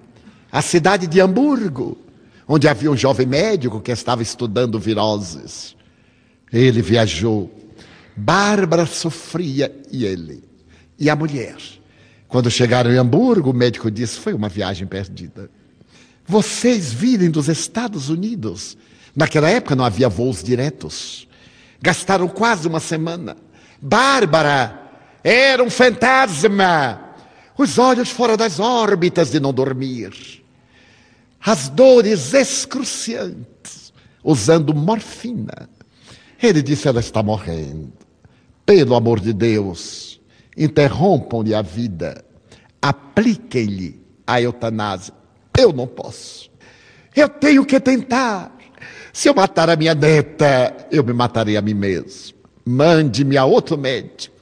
[0.52, 1.98] à cidade de Hamburgo,
[2.46, 5.74] onde havia um jovem médico que estava estudando viroses.
[6.52, 7.52] Ele viajou.
[8.14, 10.44] Bárbara sofria e ele.
[10.96, 11.56] E a mulher.
[12.28, 15.50] Quando chegaram em Hamburgo, o médico disse: foi uma viagem perdida.
[16.24, 18.78] Vocês virem dos Estados Unidos.
[19.12, 21.26] Naquela época não havia voos diretos.
[21.82, 23.36] Gastaram quase uma semana.
[23.82, 24.82] Bárbara
[25.24, 27.07] era um fantasma.
[27.58, 30.38] Os olhos fora das órbitas de não dormir
[31.44, 33.92] as dores excruciantes,
[34.22, 35.68] usando morfina.
[36.42, 37.92] Ele disse: ela está morrendo.
[38.66, 40.20] Pelo amor de Deus,
[40.56, 42.22] interrompam-lhe a vida,
[42.82, 45.14] apliquem-lhe a eutanásia.
[45.56, 46.50] Eu não posso.
[47.16, 48.54] Eu tenho que tentar.
[49.12, 52.36] Se eu matar a minha neta, eu me matarei a mim mesmo.
[52.64, 54.36] Mande-me a outro médico.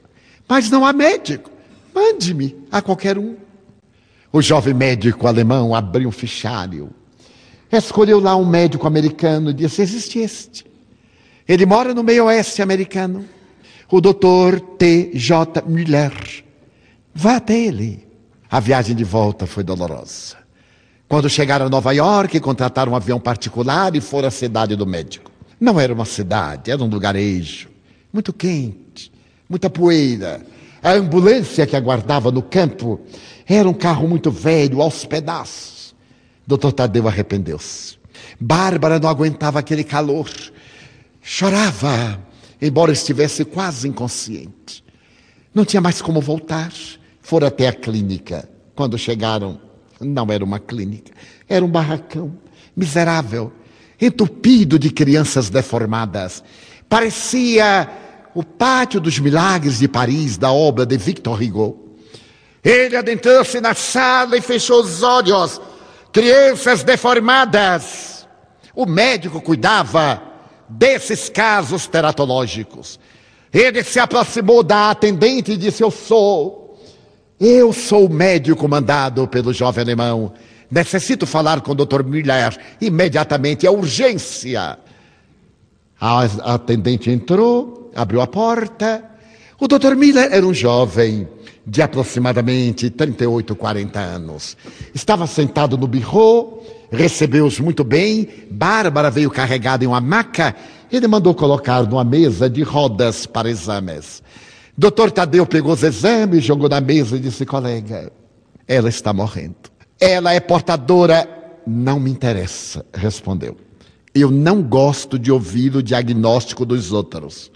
[0.47, 1.49] Mas não há médico.
[1.97, 3.35] Mande-me a qualquer um.
[4.31, 6.91] O jovem médico alemão abriu um fichário,
[7.71, 10.63] escolheu lá um médico americano e disse: existe este.
[11.47, 13.25] Ele mora no meio oeste americano,
[13.89, 15.63] o doutor T.J.
[15.65, 16.13] Müller.
[17.15, 18.05] Vá até ele.
[18.47, 20.37] A viagem de volta foi dolorosa.
[21.09, 25.31] Quando chegaram a Nova York, contrataram um avião particular e foram à cidade do médico.
[25.59, 27.69] Não era uma cidade, era um lugarejo,
[28.13, 29.11] muito quente,
[29.49, 30.45] muita poeira.
[30.87, 33.01] A ambulância que aguardava no campo
[33.45, 35.93] era um carro muito velho, aos pedaços.
[36.47, 37.97] Doutor Tadeu arrependeu-se.
[38.39, 40.31] Bárbara não aguentava aquele calor.
[41.21, 42.17] Chorava,
[42.61, 44.81] embora estivesse quase inconsciente.
[45.53, 46.71] Não tinha mais como voltar.
[47.19, 48.49] Foram até a clínica.
[48.73, 49.59] Quando chegaram,
[49.99, 51.11] não era uma clínica,
[51.49, 52.31] era um barracão
[52.73, 53.51] miserável,
[53.99, 56.41] entupido de crianças deformadas.
[56.87, 58.06] Parecia
[58.37, 61.95] o pátio dos milagres de Paris, da obra de Victor Hugo.
[62.63, 65.59] Ele adentrou-se na sala e fechou os olhos.
[66.13, 68.27] Crianças deformadas.
[68.75, 70.21] O médico cuidava
[70.69, 72.99] desses casos teratológicos.
[73.51, 76.79] Ele se aproximou da atendente e disse: Eu sou,
[77.39, 80.31] eu sou o médico mandado pelo jovem alemão.
[80.69, 82.03] Necessito falar com o Dr.
[82.03, 84.77] Müller imediatamente, é urgência.
[85.99, 89.03] A atendente entrou, abriu a porta.
[89.59, 89.95] O Dr.
[89.95, 91.27] Miller era um jovem
[91.65, 94.55] de aproximadamente 38, 40 anos.
[94.93, 98.29] Estava sentado no birro, recebeu-os muito bem.
[98.49, 100.55] Bárbara veio carregada em uma maca.
[100.91, 104.23] Ele mandou colocar numa mesa de rodas para exames.
[104.77, 108.11] Doutor Tadeu pegou os exames, jogou na mesa e disse: colega,
[108.67, 109.55] ela está morrendo.
[109.99, 111.27] Ela é portadora.
[111.65, 113.66] Não me interessa, respondeu.
[114.19, 117.51] Eu não gosto de ouvir o diagnóstico dos outros.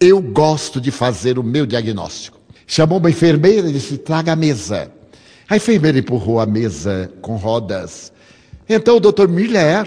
[0.00, 2.40] Eu gosto de fazer o meu diagnóstico.
[2.66, 4.90] Chamou uma enfermeira e disse: traga a mesa.
[5.46, 8.10] A enfermeira empurrou a mesa com rodas.
[8.66, 9.86] Então o doutor Miller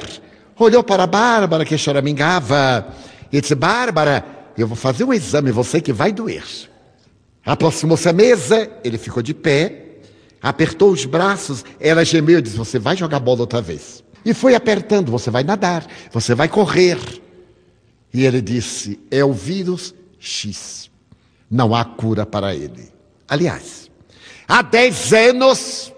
[0.56, 2.88] olhou para a Bárbara, que choramingava,
[3.32, 4.24] e disse: Bárbara,
[4.56, 6.46] eu vou fazer um exame, você que vai doer.
[7.44, 9.98] Aproximou-se à mesa, ele ficou de pé,
[10.40, 14.04] apertou os braços, ela gemeu e disse: Você vai jogar bola outra vez.
[14.30, 17.00] E foi apertando: Você vai nadar, você vai correr.
[18.14, 20.92] E ele disse: É o vírus X.
[21.50, 22.92] Não há cura para ele.
[23.28, 23.90] Aliás,
[24.48, 25.92] há 10 anos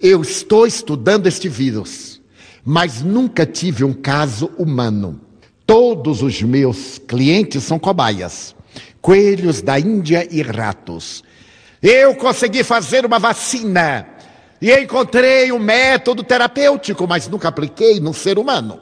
[0.00, 2.22] eu estou estudando este vírus,
[2.64, 5.20] mas nunca tive um caso humano.
[5.66, 8.54] Todos os meus clientes são cobaias,
[9.00, 11.24] coelhos da Índia e ratos.
[11.82, 14.06] Eu consegui fazer uma vacina
[14.60, 18.80] e encontrei um método terapêutico, mas nunca apliquei no ser humano.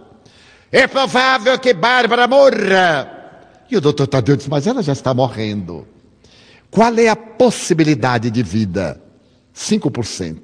[0.71, 3.11] É provável que Bárbara morra.
[3.71, 5.87] E o doutor Tadeu disse, mas ela já está morrendo.
[6.71, 9.01] Qual é a possibilidade de vida?
[9.55, 10.39] 5%.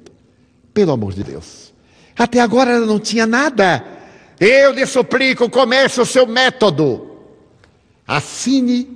[0.73, 1.73] Pelo amor de Deus.
[2.17, 3.83] Até agora ela não tinha nada.
[4.39, 7.09] Eu lhe suplico, comece o seu método.
[8.07, 8.87] Assine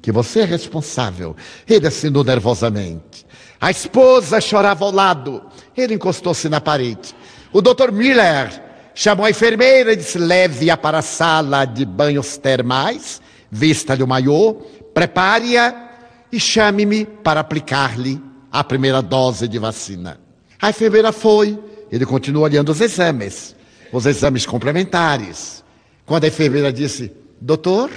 [0.00, 1.34] que você é responsável.
[1.66, 3.24] Ele assinou nervosamente.
[3.62, 5.40] A esposa chorava ao lado.
[5.76, 7.14] Ele encostou-se na parede.
[7.52, 8.50] O doutor Miller
[8.92, 14.54] chamou a enfermeira e disse: leve-a para a sala de banhos termais, vista-lhe o maiô,
[14.92, 15.90] prepare-a
[16.32, 18.20] e chame-me para aplicar-lhe
[18.50, 20.18] a primeira dose de vacina.
[20.60, 21.56] A enfermeira foi,
[21.88, 23.54] ele continuou olhando os exames,
[23.92, 25.62] os exames complementares.
[26.04, 27.90] Quando a enfermeira disse: Doutor,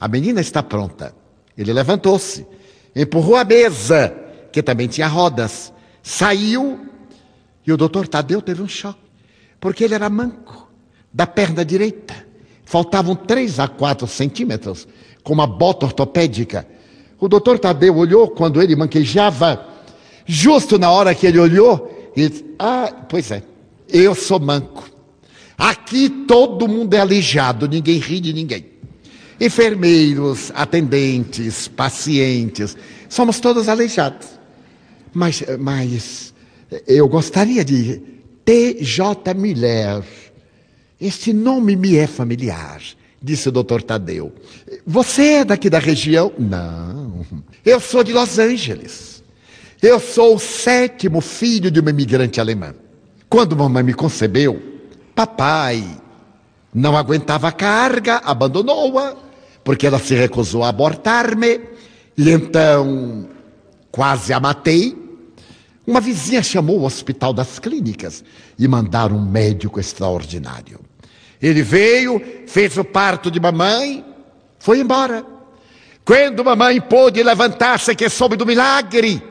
[0.00, 1.14] a menina está pronta.
[1.56, 2.44] Ele levantou-se,
[2.96, 6.88] empurrou a mesa, que também tinha rodas, saiu
[7.68, 8.98] e o doutor Tadeu teve um choque,
[9.60, 10.70] porque ele era manco,
[11.12, 12.14] da perna direita.
[12.64, 14.88] Faltavam três a quatro centímetros,
[15.22, 16.66] com uma bota ortopédica.
[17.20, 19.66] O doutor Tadeu olhou quando ele manquejava,
[20.24, 23.42] justo na hora que ele olhou, e disse: Ah, pois é,
[23.86, 24.88] eu sou manco.
[25.58, 28.64] Aqui todo mundo é aleijado, ninguém ri de ninguém.
[29.38, 32.76] Enfermeiros, atendentes, pacientes,
[33.10, 34.37] somos todos aleijados.
[35.12, 36.34] Mas, mas
[36.86, 38.00] eu gostaria de
[38.44, 39.34] T.J.
[39.34, 40.02] Miller.
[41.00, 42.80] Este nome me é familiar,
[43.22, 44.32] disse o doutor Tadeu.
[44.86, 46.32] Você é daqui da região?
[46.38, 47.24] Não.
[47.64, 49.22] Eu sou de Los Angeles.
[49.80, 52.74] Eu sou o sétimo filho de uma imigrante alemã.
[53.28, 54.60] Quando mamãe me concebeu,
[55.14, 55.84] papai
[56.74, 59.16] não aguentava a carga, abandonou-a,
[59.62, 61.60] porque ela se recusou a abortar-me,
[62.16, 63.28] e então
[63.90, 64.96] quase a matei.
[65.86, 68.22] Uma vizinha chamou o hospital das clínicas
[68.58, 70.80] e mandaram um médico extraordinário.
[71.40, 74.04] Ele veio, fez o parto de mamãe,
[74.58, 75.24] foi embora.
[76.04, 79.22] Quando mamãe pôde levantar-se, que soube do milagre,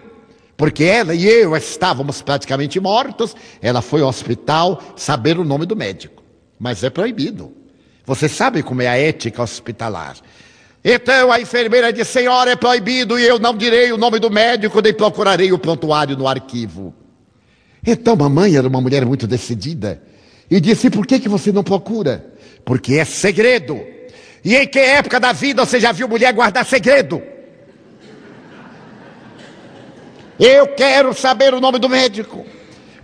[0.56, 5.76] porque ela e eu estávamos praticamente mortos, ela foi ao hospital saber o nome do
[5.76, 6.24] médico.
[6.60, 7.54] Mas é proibido.
[8.06, 10.18] Você sabe como é a ética hospitalar.
[10.84, 14.82] Então a enfermeira disse: Senhora, é proibido e eu não direi o nome do médico,
[14.82, 16.94] nem procurarei o prontuário no arquivo.
[17.86, 20.02] Então mamãe era uma mulher muito decidida
[20.50, 22.34] e disse: Por que, que você não procura?
[22.64, 23.80] Porque é segredo.
[24.44, 27.22] E em que época da vida você já viu mulher guardar segredo?
[30.40, 32.46] Eu quero saber o nome do médico,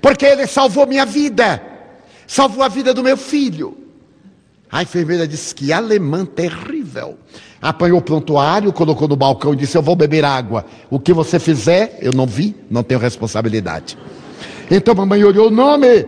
[0.02, 1.62] porque ele salvou minha vida,
[2.28, 3.83] salvou a vida do meu filho.
[4.74, 7.16] A enfermeira disse que alemã terrível.
[7.62, 10.66] Apanhou o prontuário, colocou no balcão e disse: Eu vou beber água.
[10.90, 13.96] O que você fizer, eu não vi, não tenho responsabilidade.
[14.72, 16.08] Então a mamãe olhou o nome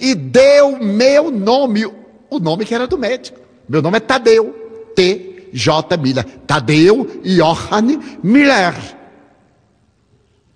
[0.00, 3.38] e deu meu nome, o nome que era do médico.
[3.68, 4.54] Meu nome é Tadeu,
[4.96, 5.98] T-J.
[5.98, 6.24] Miller.
[6.46, 8.74] Tadeu Johann Miller.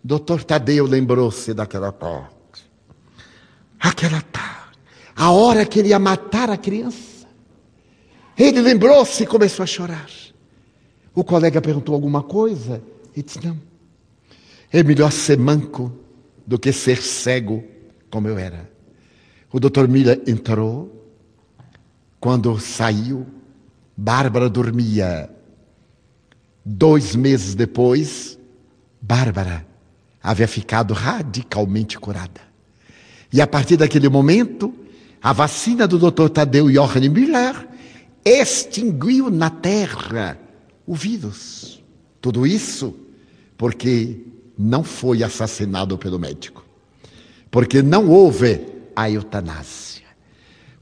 [0.02, 2.30] Doutor Tadeu lembrou-se daquela tarde.
[3.78, 4.78] Aquela tarde.
[5.14, 7.13] A hora que ele ia matar a criança.
[8.36, 10.08] Ele lembrou-se e começou a chorar.
[11.14, 12.82] O colega perguntou alguma coisa
[13.14, 13.56] e disse: Não.
[14.72, 15.92] É melhor ser manco
[16.46, 17.62] do que ser cego
[18.10, 18.68] como eu era.
[19.52, 20.90] O doutor Miller entrou
[22.18, 23.26] quando saiu,
[23.96, 25.30] Bárbara dormia.
[26.64, 28.38] Dois meses depois,
[29.00, 29.66] Bárbara
[30.22, 32.40] havia ficado radicalmente curada.
[33.32, 34.74] E a partir daquele momento,
[35.22, 36.30] a vacina do Dr.
[36.30, 37.68] Tadeu Johann Müller
[38.24, 40.38] extinguiu na terra
[40.86, 41.82] o vírus.
[42.20, 42.94] Tudo isso
[43.56, 44.20] porque
[44.58, 46.64] não foi assassinado pelo médico.
[47.50, 48.60] Porque não houve
[48.96, 50.04] a eutanásia.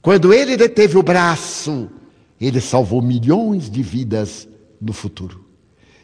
[0.01, 1.89] Quando ele deteve o braço,
[2.41, 4.49] ele salvou milhões de vidas
[4.81, 5.45] no futuro.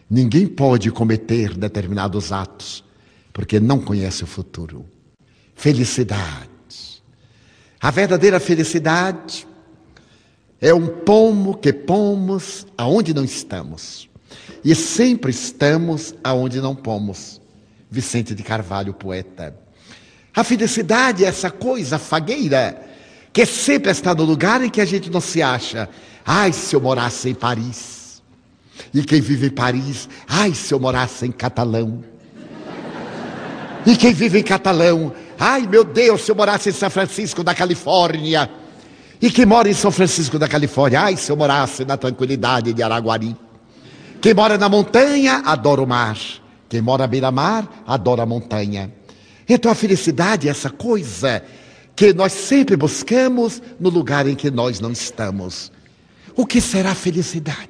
[0.08, 2.84] Ninguém pode cometer determinados atos
[3.32, 4.86] porque não conhece o futuro.
[5.54, 6.48] Felicidade.
[7.80, 9.47] A verdadeira felicidade
[10.60, 14.08] é um pomo que pomos aonde não estamos.
[14.64, 17.40] E sempre estamos aonde não pomos.
[17.90, 19.56] Vicente de Carvalho, poeta.
[20.34, 22.84] A felicidade é essa coisa fagueira
[23.32, 25.88] que sempre está no lugar em que a gente não se acha.
[26.24, 28.22] Ai, se eu morasse em Paris.
[28.92, 32.02] E quem vive em Paris, ai, se eu morasse em Catalão.
[33.86, 37.54] E quem vive em Catalão, ai meu Deus, se eu morasse em São Francisco da
[37.54, 38.50] Califórnia.
[39.20, 42.82] E quem mora em São Francisco da Califórnia, ai, se eu morasse na tranquilidade de
[42.82, 43.36] Araguari.
[44.20, 46.16] Quem mora na montanha, adora o mar.
[46.68, 48.92] Quem mora à beira-mar, adora a montanha.
[49.48, 51.42] Então a felicidade é essa coisa
[51.96, 55.72] que nós sempre buscamos no lugar em que nós não estamos.
[56.36, 57.68] O que será felicidade?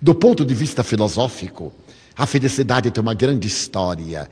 [0.00, 1.72] Do ponto de vista filosófico,
[2.16, 4.28] a felicidade tem uma grande história.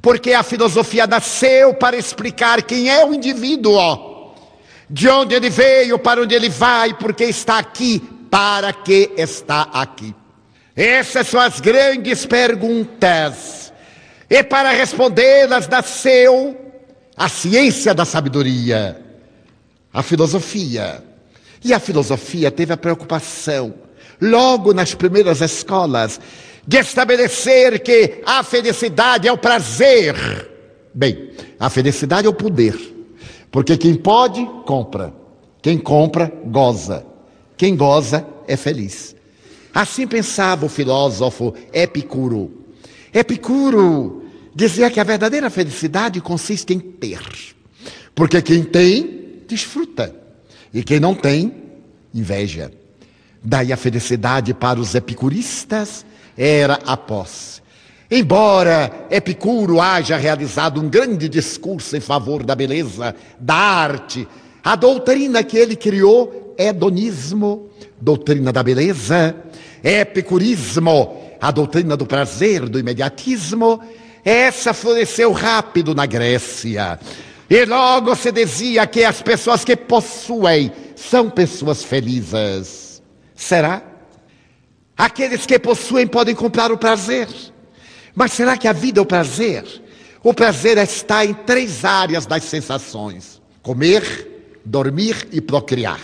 [0.00, 4.11] Porque a filosofia nasceu para explicar quem é o indivíduo,
[4.92, 7.98] de onde ele veio, para onde ele vai, porque está aqui,
[8.30, 10.14] para que está aqui.
[10.76, 13.72] Essas são as grandes perguntas.
[14.28, 16.54] E para respondê-las nasceu
[17.16, 19.00] a ciência da sabedoria,
[19.90, 21.02] a filosofia.
[21.64, 23.72] E a filosofia teve a preocupação,
[24.20, 26.20] logo nas primeiras escolas,
[26.66, 30.14] de estabelecer que a felicidade é o prazer.
[30.92, 32.92] Bem, a felicidade é o poder.
[33.52, 35.14] Porque quem pode, compra.
[35.60, 37.06] Quem compra, goza.
[37.56, 39.14] Quem goza, é feliz.
[39.72, 42.64] Assim pensava o filósofo Epicuro.
[43.14, 44.24] Epicuro
[44.54, 47.20] dizia que a verdadeira felicidade consiste em ter.
[48.14, 50.14] Porque quem tem, desfruta.
[50.72, 51.54] E quem não tem,
[52.14, 52.72] inveja.
[53.44, 57.61] Daí a felicidade para os epicuristas era a posse.
[58.14, 64.28] Embora Epicuro haja realizado um grande discurso em favor da beleza, da arte,
[64.62, 69.34] a doutrina que ele criou é hedonismo, doutrina da beleza,
[69.82, 73.80] epicurismo, a doutrina do prazer, do imediatismo,
[74.22, 77.00] essa floresceu rápido na Grécia.
[77.48, 83.02] E logo se dizia que as pessoas que possuem são pessoas felizes.
[83.34, 83.82] Será?
[84.98, 87.51] Aqueles que possuem podem comprar o prazer.
[88.14, 89.64] Mas será que a vida é o prazer?
[90.22, 96.00] O prazer está em três áreas das sensações: comer, dormir e procriar.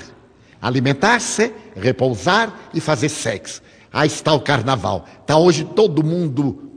[0.60, 3.62] Alimentar-se, repousar e fazer sexo.
[3.92, 5.06] Aí está o carnaval.
[5.20, 6.70] Está hoje todo mundo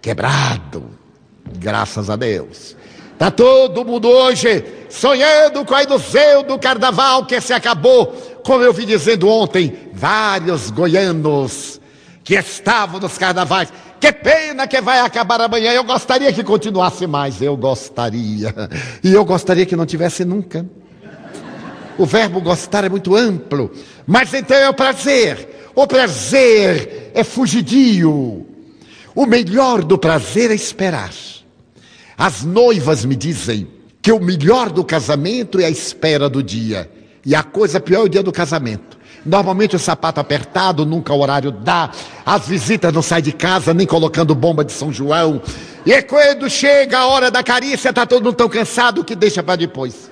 [0.00, 0.90] quebrado,
[1.58, 2.76] graças a Deus.
[3.12, 8.06] Está todo mundo hoje sonhando com a ilusão do carnaval que se acabou.
[8.44, 11.80] Como eu vi dizendo ontem, vários goianos
[12.24, 13.72] que estavam nos carnavais.
[14.04, 15.72] Que pena que vai acabar amanhã.
[15.72, 17.40] Eu gostaria que continuasse mais.
[17.40, 18.54] Eu gostaria.
[19.02, 20.66] E eu gostaria que não tivesse nunca.
[21.96, 23.72] O verbo gostar é muito amplo.
[24.06, 25.70] Mas então é o prazer.
[25.74, 28.46] O prazer é fugidio.
[29.14, 31.14] O melhor do prazer é esperar.
[32.18, 33.66] As noivas me dizem
[34.02, 36.90] que o melhor do casamento é a espera do dia.
[37.24, 38.98] E a coisa pior é o dia do casamento.
[39.24, 41.90] Normalmente o sapato apertado, nunca o horário dá.
[42.24, 45.40] As visitas não saem de casa, nem colocando bomba de São João.
[45.86, 49.56] E quando chega a hora da carícia, está todo mundo tão cansado que deixa para
[49.56, 50.10] depois.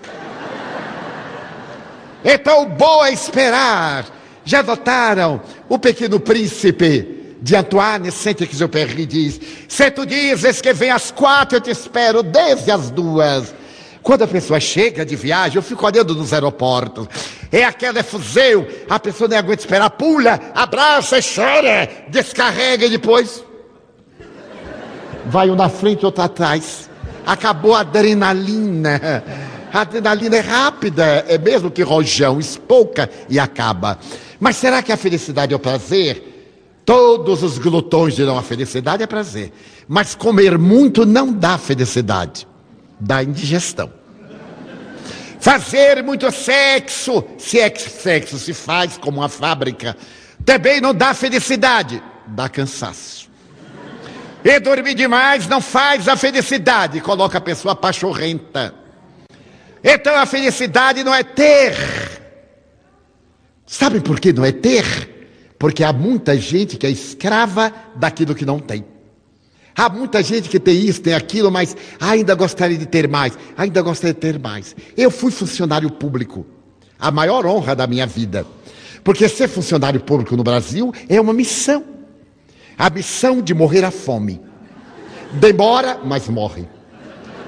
[2.25, 4.07] Então, bom é esperar.
[4.45, 7.23] Já notaram o pequeno príncipe?
[7.43, 12.71] de Antoine Saint-Exupéry diz: Se tu dizes que vem às quatro, eu te espero desde
[12.71, 13.53] as duas.
[14.03, 17.07] Quando a pessoa chega de viagem, eu fico olhando nos aeroportos.
[17.51, 23.45] É aquela efusão, a pessoa nem aguenta esperar, pula, abraça chora, descarrega e depois.
[25.27, 26.91] Vai um na frente, outro atrás.
[27.25, 29.23] Acabou a adrenalina.
[29.73, 33.99] A adrenalina é rápida, é mesmo que rojão, espouca e acaba.
[34.41, 36.31] Mas será que a felicidade é o prazer?
[36.85, 39.53] Todos os glutões dirão a felicidade é prazer.
[39.87, 42.47] Mas comer muito não dá felicidade,
[43.03, 43.93] dá indigestão.
[45.41, 49.97] Fazer muito sexo, se é que sexo se faz como uma fábrica,
[50.45, 53.29] também não dá felicidade, dá cansaço.
[54.45, 58.73] E dormir demais não faz a felicidade, coloca a pessoa pachorrenta.
[59.83, 61.75] Então a felicidade não é ter.
[63.67, 65.55] Sabe por que não é ter?
[65.59, 68.85] Porque há muita gente que é escrava daquilo que não tem.
[69.77, 73.81] Há muita gente que tem isso, tem aquilo, mas ainda gostaria de ter mais, ainda
[73.83, 74.77] gostaria de ter mais.
[74.97, 76.47] Eu fui funcionário público,
[76.99, 78.47] a maior honra da minha vida.
[79.03, 81.85] Porque ser funcionário público no Brasil é uma missão.
[82.79, 84.41] A missão de morrer à fome.
[85.33, 86.67] Demora, mas morre.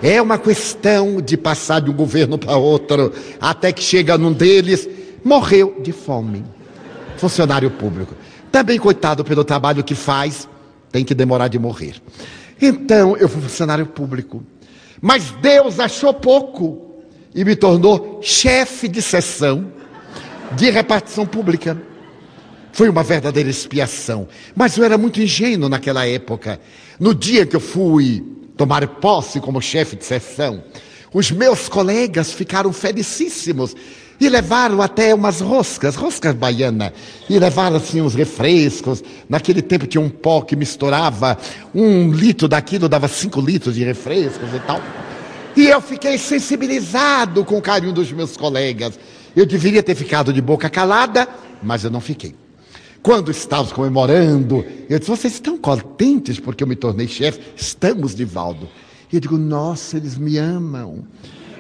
[0.03, 4.89] É uma questão de passar de um governo para outro, até que chega num deles,
[5.25, 6.45] morreu de fome
[7.17, 8.15] funcionário público.
[8.51, 10.49] Também, coitado pelo trabalho que faz,
[10.95, 11.97] tem que demorar de morrer.
[12.63, 14.45] Então, eu fui funcionário público.
[15.03, 17.03] Mas Deus achou pouco
[17.35, 19.73] e me tornou chefe de sessão
[20.53, 21.77] de repartição pública.
[22.73, 24.29] Foi uma verdadeira expiação.
[24.55, 26.61] Mas eu era muito ingênuo naquela época.
[27.01, 28.25] No dia que eu fui
[28.57, 30.63] tomar posse como chefe de sessão,
[31.15, 33.75] os meus colegas ficaram felicíssimos
[34.21, 36.93] e levaram até umas roscas, roscas baianas,
[37.31, 39.03] e levaram assim uns refrescos.
[39.29, 41.39] Naquele tempo tinha um pó que misturava
[41.73, 44.81] um litro daquilo, dava cinco litros de refrescos e tal.
[45.57, 48.99] E eu fiquei sensibilizado com o carinho dos meus colegas.
[49.37, 51.29] Eu deveria ter ficado de boca calada,
[51.63, 52.35] mas eu não fiquei.
[53.03, 57.41] Quando estávamos comemorando, eu disse: Vocês estão contentes porque eu me tornei chefe?
[57.57, 58.69] Estamos, Divaldo.
[59.15, 61.05] E eu digo: Nossa, eles me amam.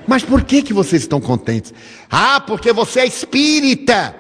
[0.08, 1.72] Mas por que, que vocês estão contentes?
[2.10, 4.12] Ah, porque você é espírita.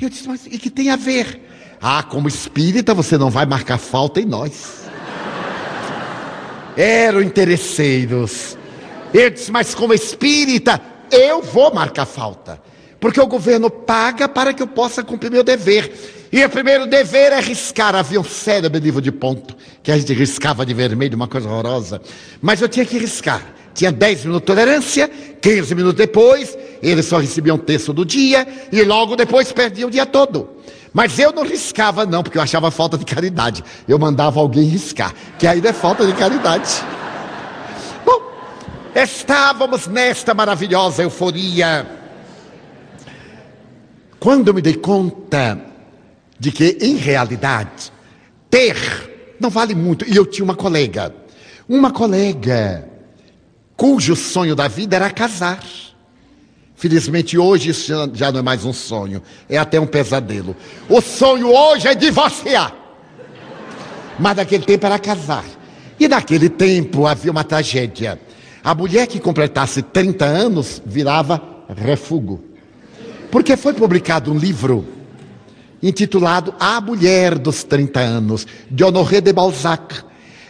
[0.00, 1.48] Eu disse, mas e que tem a ver?
[1.80, 4.84] Ah, como espírita você não vai marcar falta em nós.
[6.76, 8.58] Eram interesseiros.
[9.14, 12.60] Eu disse, mas como espírita, eu vou marcar falta.
[12.98, 16.19] Porque o governo paga para que eu possa cumprir meu dever.
[16.32, 17.94] E o primeiro dever é riscar.
[17.94, 22.00] Havia um cérebro livro de ponto, que a gente riscava de vermelho, uma coisa horrorosa.
[22.40, 23.42] Mas eu tinha que riscar.
[23.74, 25.08] Tinha 10 minutos de tolerância,
[25.40, 29.90] 15 minutos depois, eles só recebiam um texto do dia, e logo depois perdiam o
[29.90, 30.50] dia todo.
[30.92, 33.64] Mas eu não riscava, não, porque eu achava falta de caridade.
[33.86, 36.68] Eu mandava alguém riscar, que ainda é falta de caridade.
[38.04, 38.20] Bom,
[38.94, 41.86] estávamos nesta maravilhosa euforia.
[44.18, 45.69] Quando eu me dei conta
[46.40, 47.92] de que, em realidade,
[48.48, 48.74] ter
[49.38, 50.08] não vale muito.
[50.08, 51.14] E eu tinha uma colega,
[51.68, 52.88] uma colega
[53.76, 55.62] cujo sonho da vida era casar.
[56.74, 60.56] Felizmente hoje isso já não é mais um sonho, é até um pesadelo.
[60.88, 62.74] O sonho hoje é divorciar.
[64.18, 65.44] Mas naquele tempo era casar.
[65.98, 68.18] E naquele tempo havia uma tragédia.
[68.64, 71.42] A mulher que completasse 30 anos virava
[71.76, 72.42] refúgio.
[73.30, 74.99] Porque foi publicado um livro
[75.82, 79.96] intitulado A Mulher dos 30 Anos, de Honoré de Balzac.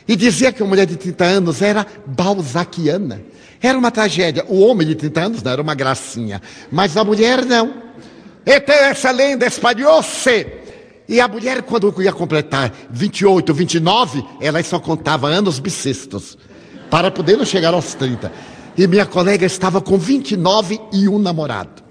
[0.06, 3.22] E dizia que a mulher de 30 anos era balzaquiana.
[3.62, 4.44] Era uma tragédia.
[4.48, 7.72] O homem de 30 anos não era uma gracinha, mas a mulher não.
[8.44, 10.46] Então essa lenda espalhou-se.
[11.08, 16.38] E a mulher, quando ia completar 28, 29, ela só contava anos bissextos,
[16.88, 18.32] para poder chegar aos 30.
[18.78, 21.82] E minha colega estava com 29 e um namorado.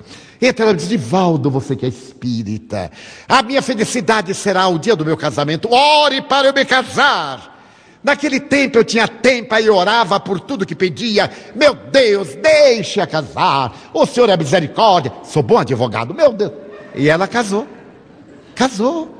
[0.42, 2.90] Então ela disse, Divaldo, você que é espírita,
[3.28, 5.70] a minha felicidade será o dia do meu casamento.
[5.72, 7.58] Ore para eu me casar.
[8.02, 11.30] Naquele tempo eu tinha tempo e orava por tudo que pedia.
[11.54, 13.90] Meu Deus, deixe-a casar.
[13.94, 15.12] O Senhor é misericórdia.
[15.24, 16.54] Sou bom advogado, meu Deus.
[16.96, 17.68] E ela casou.
[18.56, 19.14] Casou.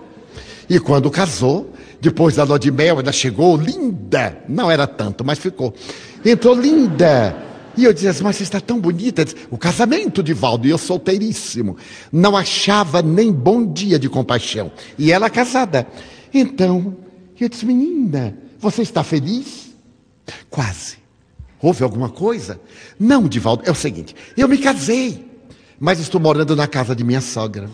[0.70, 4.38] E quando casou, depois da lua de mel, ela chegou linda.
[4.48, 5.74] Não era tanto, mas ficou.
[6.24, 7.49] Entrou linda
[7.80, 9.26] e eu dizia assim, mas você está tão bonita.
[9.50, 11.78] O casamento de Valdo, e eu solteiríssimo.
[12.12, 14.72] Não achava nem bom dia de compaixão.
[14.98, 15.88] E ela casada.
[16.34, 16.98] Então,
[17.40, 19.74] eu disse, menina, você está feliz?
[20.50, 20.98] Quase.
[21.62, 22.60] Houve alguma coisa?
[23.00, 25.26] Não, Divaldo, é o seguinte, eu me casei,
[25.80, 27.70] mas estou morando na casa de minha sogra.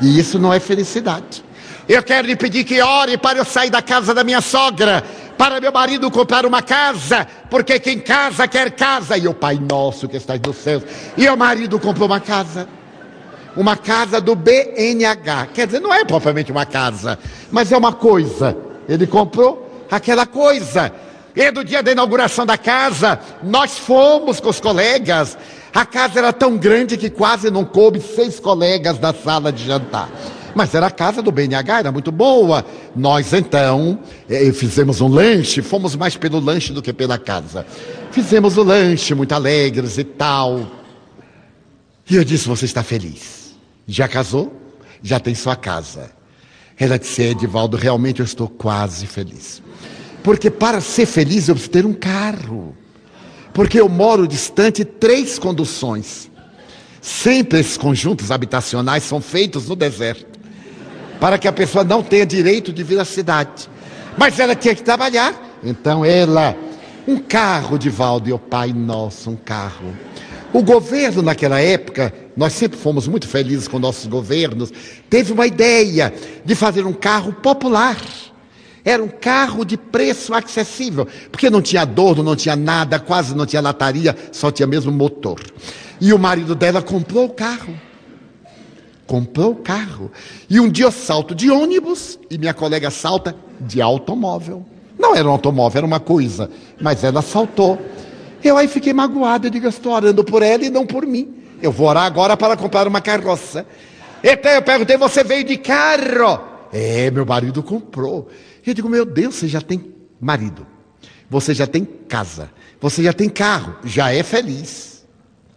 [0.00, 1.44] E isso não é felicidade.
[1.88, 5.02] Eu quero lhe pedir que ore para eu sair da casa da minha sogra,
[5.36, 10.08] para meu marido comprar uma casa, porque quem casa quer casa, e o Pai Nosso
[10.08, 10.84] que está nos céus.
[11.16, 12.68] E o marido comprou uma casa,
[13.56, 17.18] uma casa do BNH, quer dizer, não é propriamente uma casa,
[17.50, 18.56] mas é uma coisa.
[18.88, 20.92] Ele comprou aquela coisa.
[21.34, 25.36] E do dia da inauguração da casa, nós fomos com os colegas.
[25.74, 30.10] A casa era tão grande que quase não coube seis colegas na sala de jantar.
[30.54, 32.64] Mas era a casa do BNH, era muito boa.
[32.94, 33.98] Nós então
[34.28, 37.66] eh, fizemos um lanche, fomos mais pelo lanche do que pela casa.
[38.10, 40.70] Fizemos o lanche, muito alegres e tal.
[42.08, 43.54] E eu disse: Você está feliz?
[43.86, 44.52] Já casou?
[45.02, 46.10] Já tem sua casa.
[46.78, 49.62] Ela disse: Edivaldo, realmente eu estou quase feliz.
[50.22, 52.76] Porque para ser feliz eu preciso ter um carro.
[53.52, 56.30] Porque eu moro distante três conduções.
[57.00, 60.31] Sempre esses conjuntos habitacionais são feitos no deserto
[61.22, 63.70] para que a pessoa não tenha direito de vir à cidade.
[64.18, 65.32] Mas ela tinha que trabalhar.
[65.62, 66.56] Então ela,
[67.06, 69.96] um carro de Valdo, o pai nosso, um carro.
[70.52, 74.72] O governo naquela época, nós sempre fomos muito felizes com nossos governos,
[75.08, 76.12] teve uma ideia
[76.44, 77.98] de fazer um carro popular.
[78.84, 83.46] Era um carro de preço acessível, porque não tinha adorno, não tinha nada, quase não
[83.46, 85.40] tinha lataria, só tinha mesmo motor.
[86.00, 87.72] E o marido dela comprou o carro
[89.06, 90.10] comprou o carro.
[90.48, 94.64] E um dia eu salto de ônibus e minha colega salta de automóvel.
[94.98, 96.50] Não era um automóvel, era uma coisa,
[96.80, 97.80] mas ela saltou.
[98.42, 101.34] Eu aí fiquei magoado, eu digo, eu estou orando por ela e não por mim.
[101.60, 103.66] Eu vou orar agora para comprar uma carroça.
[104.22, 106.40] Então eu perguntei, você veio de carro?
[106.72, 108.28] É, meu marido comprou.
[108.64, 110.66] Eu digo, meu Deus, você já tem marido,
[111.28, 112.50] você já tem casa,
[112.80, 115.04] você já tem carro, já é feliz.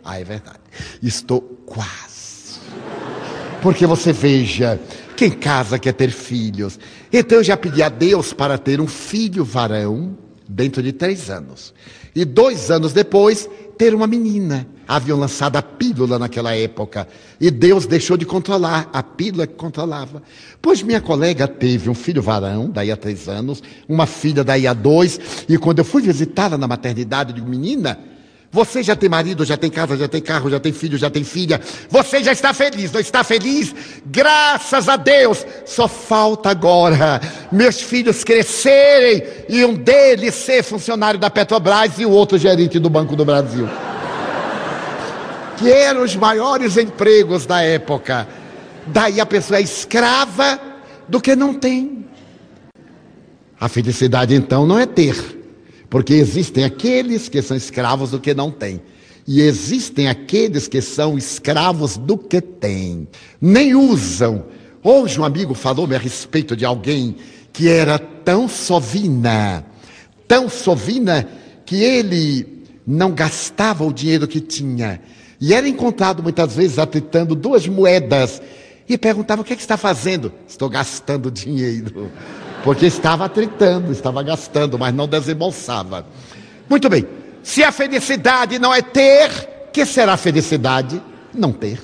[0.04, 0.60] Ah, é verdade.
[1.02, 2.05] Estou quase.
[3.66, 4.80] Porque você veja,
[5.18, 6.80] quem casa quer ter filhos.
[7.12, 10.16] Então eu já pedi a Deus para ter um filho varão
[10.48, 11.74] dentro de três anos.
[12.16, 14.68] E dois anos depois, ter uma menina.
[14.88, 17.08] Haviam lançado a pílula naquela época.
[17.42, 18.88] E Deus deixou de controlar.
[18.94, 20.22] A pílula que controlava.
[20.62, 24.74] Pois minha colega teve um filho varão, daí a três anos, uma filha daí a
[24.74, 25.20] dois.
[25.50, 27.98] E quando eu fui visitá-la na maternidade, digo, menina,
[28.52, 31.24] Você já tem marido, já tem casa, já tem carro, já tem filho, já tem
[31.24, 31.60] filha.
[31.90, 33.76] Você já está feliz, não está feliz?
[34.06, 35.46] Graças a Deus.
[35.66, 37.20] Só falta agora
[37.52, 42.90] meus filhos crescerem e um deles ser funcionário da Petrobras e o outro gerente do
[42.90, 43.68] Banco do Brasil.
[45.58, 48.28] Que eram os maiores empregos da época.
[48.88, 50.60] Daí a pessoa é escrava
[51.08, 52.06] do que não tem.
[53.60, 55.45] A felicidade então não é ter
[55.90, 58.82] porque existem aqueles que são escravos do que não têm.
[59.28, 63.08] E existem aqueles que são escravos do que têm.
[63.42, 64.46] Nem usam.
[64.84, 67.16] Hoje um amigo falou-me a respeito de alguém
[67.52, 69.66] que era tão sovina,
[70.28, 71.28] tão sovina,
[71.66, 75.02] que ele não gastava o dinheiro que tinha.
[75.42, 78.42] E era encontrado muitas vezes atritando duas moedas.
[78.88, 80.32] E perguntava: o que, é que está fazendo?
[80.48, 82.12] Estou gastando dinheiro
[82.66, 86.04] porque estava tritando, estava gastando, mas não desembolsava.
[86.68, 87.06] Muito bem,
[87.44, 89.30] se a felicidade não é ter,
[89.72, 91.00] que será felicidade?
[91.32, 91.80] Não ter.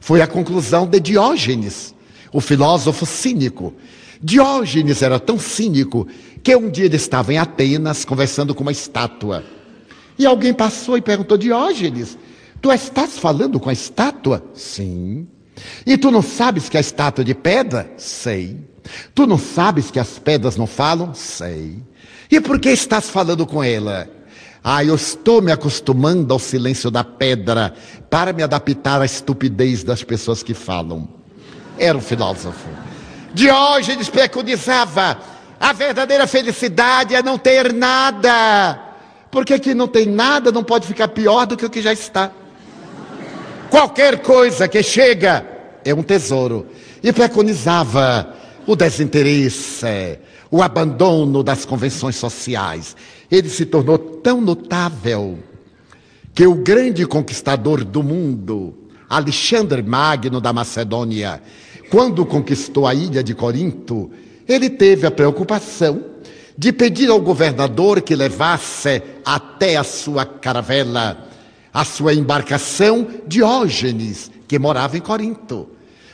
[0.00, 1.94] Foi a conclusão de Diógenes,
[2.32, 3.72] o filósofo cínico.
[4.20, 6.08] Diógenes era tão cínico
[6.42, 9.44] que um dia ele estava em Atenas conversando com uma estátua.
[10.18, 12.18] E alguém passou e perguntou: Diógenes,
[12.60, 14.44] tu estás falando com a estátua?
[14.52, 15.28] Sim.
[15.86, 17.92] E tu não sabes que a estátua é de pedra?
[17.96, 18.71] Sei.
[19.14, 21.14] Tu não sabes que as pedras não falam?
[21.14, 21.76] Sei.
[22.30, 24.08] E por que estás falando com ela?
[24.64, 27.74] Ah, eu estou me acostumando ao silêncio da pedra
[28.08, 31.08] para me adaptar à estupidez das pessoas que falam.
[31.78, 32.68] Era um filósofo.
[33.34, 35.18] Diógenes preconizava:
[35.58, 38.80] a verdadeira felicidade é não ter nada.
[39.30, 42.30] Porque que não tem nada não pode ficar pior do que o que já está.
[43.70, 45.44] Qualquer coisa que chega
[45.84, 46.66] é um tesouro.
[47.02, 48.34] E preconizava
[48.66, 50.18] o desinteresse,
[50.50, 52.96] o abandono das convenções sociais.
[53.30, 55.38] Ele se tornou tão notável
[56.34, 58.74] que o grande conquistador do mundo,
[59.08, 61.42] Alexandre Magno da Macedônia,
[61.90, 64.10] quando conquistou a ilha de Corinto,
[64.48, 66.04] ele teve a preocupação
[66.56, 71.28] de pedir ao governador que levasse até a sua caravela,
[71.72, 75.68] a sua embarcação, Diógenes, que morava em Corinto.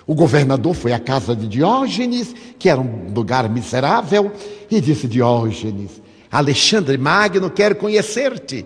[0.09, 4.32] O governador foi à casa de Diógenes, que era um lugar miserável,
[4.70, 6.00] e disse: Diógenes,
[6.32, 8.64] Alexandre Magno quer conhecer-te.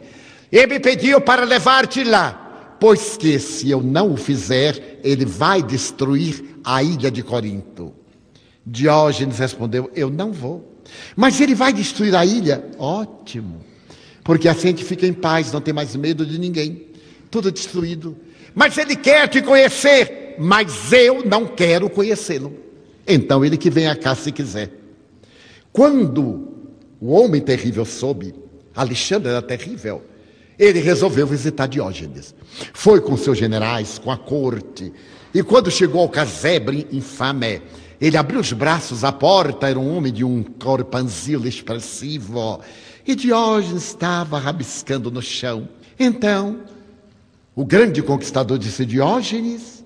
[0.53, 5.61] Ele me pediu para levar-te lá, pois que se eu não o fizer, ele vai
[5.61, 7.93] destruir a ilha de Corinto.
[8.65, 10.81] Diógenes respondeu: Eu não vou.
[11.17, 12.65] Mas ele vai destruir a ilha?
[12.79, 13.63] Ótimo.
[14.23, 16.87] Porque assim a gente fica em paz, não tem mais medo de ninguém.
[17.33, 18.17] Tudo destruído.
[18.55, 22.57] Mas ele quer te conhecer mas eu não quero conhecê-lo.
[23.07, 24.71] Então ele que venha cá se quiser.
[25.73, 26.49] Quando
[27.01, 28.35] o homem terrível soube,
[28.75, 30.03] Alexandre era terrível,
[30.59, 32.35] ele resolveu visitar Diógenes.
[32.73, 34.93] Foi com seus generais, com a corte,
[35.35, 37.63] e quando chegou ao casebre infame,
[38.01, 42.61] ele abriu os braços à porta, era um homem de um corpanzil expressivo,
[43.07, 45.69] e Diógenes estava rabiscando no chão.
[45.99, 46.61] Então,
[47.55, 49.82] o grande conquistador disse: Diógenes,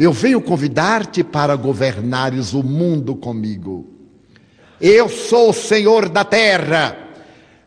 [0.00, 3.86] eu venho convidar-te para governares o mundo comigo.
[4.80, 6.96] Eu sou o Senhor da terra.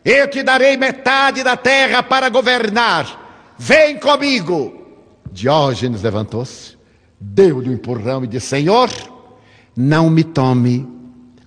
[0.04, 3.54] Eu te darei metade da terra para governar.
[3.56, 4.82] Vem comigo.
[5.32, 6.76] Diógenes levantou-se,
[7.20, 8.90] deu-lhe um empurrão e disse: Senhor,
[9.78, 10.88] não me tome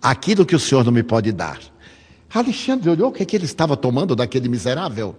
[0.01, 1.59] aquilo que o Senhor não me pode dar.
[2.32, 5.16] Alexandre olhou o que, é que ele estava tomando daquele miserável.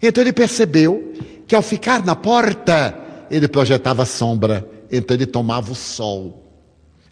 [0.00, 1.12] Então ele percebeu
[1.46, 2.98] que ao ficar na porta,
[3.30, 6.46] ele projetava sombra então ele tomava o sol.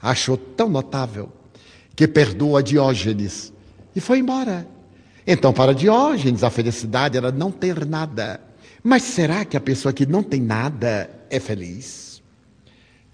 [0.01, 1.33] Achou tão notável
[1.97, 3.53] que perdoa Diógenes
[3.97, 4.69] e foi embora.
[5.27, 8.41] Então, para Diógenes, a felicidade era não ter nada.
[8.83, 12.23] Mas será que a pessoa que não tem nada é feliz?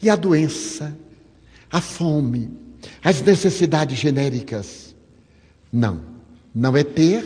[0.00, 0.96] E a doença,
[1.70, 2.50] a fome,
[3.02, 4.94] as necessidades genéricas?
[5.72, 6.00] Não,
[6.54, 7.24] não é ter,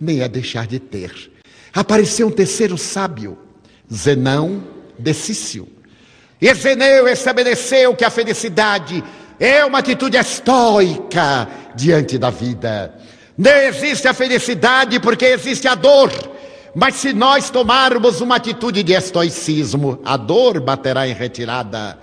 [0.00, 1.32] nem é deixar de ter.
[1.72, 3.38] Apareceu um terceiro sábio,
[3.92, 4.62] Zenão
[4.98, 5.77] de Cício.
[6.40, 9.02] E Zeneu estabeleceu que a felicidade
[9.40, 12.94] é uma atitude estoica diante da vida.
[13.36, 16.12] Não existe a felicidade porque existe a dor.
[16.74, 21.98] Mas se nós tomarmos uma atitude de estoicismo, a dor baterá em retirada.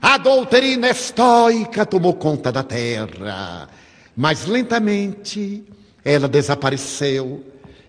[0.00, 3.68] A doutrina estoica tomou conta da terra,
[4.14, 5.64] mas lentamente
[6.04, 7.42] ela desapareceu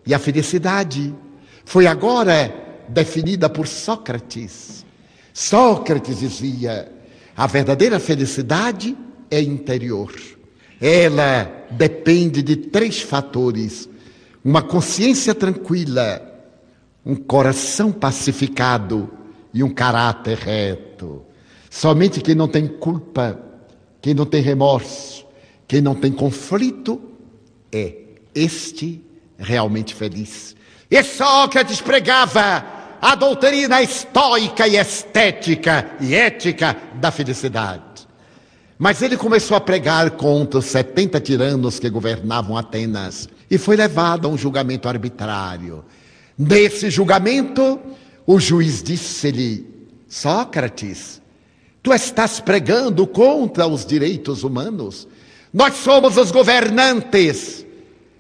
[0.06, 1.14] e a felicidade
[1.66, 2.54] foi agora
[2.88, 4.85] definida por Sócrates.
[5.36, 6.90] Sócrates dizia:
[7.36, 8.96] a verdadeira felicidade
[9.30, 10.16] é interior.
[10.80, 13.90] Ela depende de três fatores:
[14.42, 16.22] uma consciência tranquila,
[17.06, 19.12] um coração pacificado
[19.54, 21.22] e um caráter reto.
[21.70, 23.38] Somente quem não tem culpa,
[24.02, 25.26] quem não tem remorso,
[25.68, 27.02] quem não tem conflito,
[27.74, 27.94] é
[28.34, 29.04] este
[29.38, 30.56] realmente feliz.
[30.90, 32.75] E Sócrates pregava
[33.06, 38.08] a doutrina estoica e estética e ética da felicidade.
[38.80, 44.26] Mas ele começou a pregar contra os 70 tiranos que governavam Atenas e foi levado
[44.26, 45.86] a um julgamento arbitrário.
[46.36, 47.80] Nesse julgamento,
[48.26, 49.68] o juiz disse-lhe:
[50.08, 51.22] Sócrates,
[51.84, 55.08] tu estás pregando contra os direitos humanos.
[55.54, 57.65] Nós somos os governantes.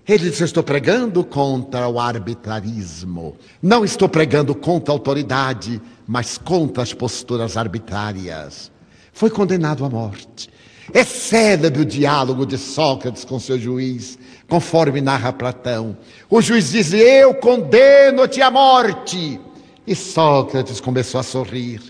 [0.07, 3.35] Ele disse: Estou pregando contra o arbitrarismo.
[3.61, 8.71] Não estou pregando contra a autoridade, mas contra as posturas arbitrárias.
[9.11, 10.49] Foi condenado à morte.
[10.93, 15.97] É célebre o diálogo de Sócrates com seu juiz, conforme narra Platão.
[16.29, 19.39] O juiz diz: Eu condeno-te à morte.
[19.87, 21.81] E Sócrates começou a sorrir.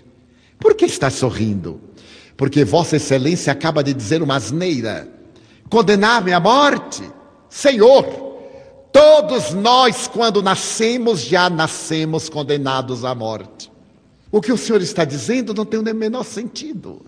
[0.57, 1.81] Por que está sorrindo?
[2.37, 5.07] Porque Vossa Excelência acaba de dizer uma asneira.
[5.69, 7.03] Condenar-me à morte?
[7.55, 8.03] Senhor,
[8.91, 13.71] todos nós, quando nascemos, já nascemos condenados à morte.
[14.29, 17.05] O que o senhor está dizendo não tem o menor sentido.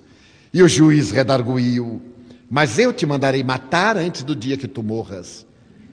[0.53, 2.01] E o juiz redarguiu:
[2.49, 5.45] Mas eu te mandarei matar antes do dia que tu morras.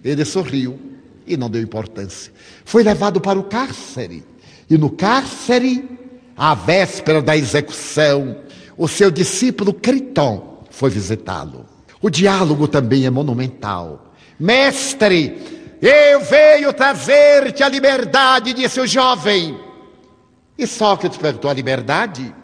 [0.04, 0.78] Ele sorriu
[1.26, 2.32] e não deu importância.
[2.64, 4.24] Foi levado para o cárcere.
[4.70, 5.98] E no cárcere,
[6.36, 8.36] à véspera da execução,
[8.78, 11.66] o seu discípulo Criton foi visitá-lo.
[12.00, 14.13] O diálogo também é monumental.
[14.38, 19.58] Mestre, eu venho trazer-te a liberdade, disse o jovem.
[20.56, 22.34] E Sócrates perguntou: a liberdade?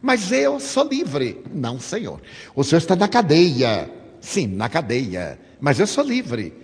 [0.00, 1.42] Mas eu sou livre.
[1.52, 2.20] Não, senhor.
[2.54, 3.90] O senhor está na cadeia.
[4.20, 5.38] Sim, na cadeia.
[5.60, 6.54] Mas eu sou livre.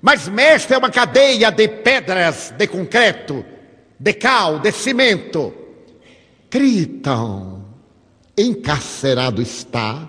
[0.00, 3.44] Mas, mestre, é uma cadeia de pedras, de concreto,
[3.98, 5.54] de cal, de cimento.
[6.50, 7.64] Critam,
[8.36, 10.08] encarcerado está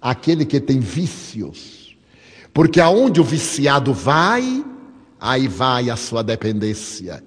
[0.00, 1.79] aquele que tem vícios.
[2.52, 4.64] Porque aonde o viciado vai,
[5.20, 7.22] aí vai a sua dependência.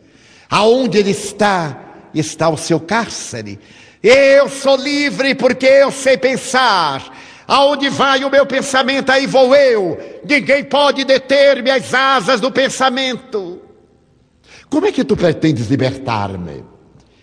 [0.50, 3.60] Aonde ele está, está o seu cárcere.
[4.02, 7.18] Eu sou livre porque eu sei pensar.
[7.48, 9.98] Aonde vai o meu pensamento, aí vou eu.
[10.28, 13.62] Ninguém pode deter-me as asas do pensamento.
[14.70, 16.64] Como é que tu pretendes libertar-me?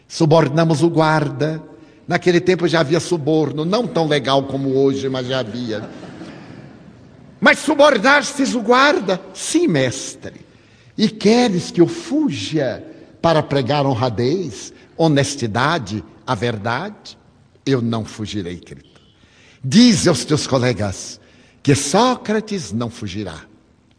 [0.06, 1.62] Subornamos o guarda.
[2.06, 5.88] Naquele tempo já havia suborno, não tão legal como hoje, mas já havia.
[7.40, 9.20] Mas subornastes o guarda?
[9.32, 10.40] Sim, mestre.
[10.96, 12.84] E queres que eu fuja
[13.22, 17.18] para pregar honradez, honestidade, a verdade,
[17.64, 18.88] eu não fugirei, querido.
[19.64, 21.20] Diz aos teus colegas
[21.62, 23.44] que Sócrates não fugirá.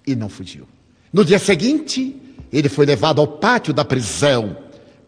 [0.05, 0.67] E não fugiu.
[1.13, 2.19] No dia seguinte,
[2.51, 4.57] ele foi levado ao pátio da prisão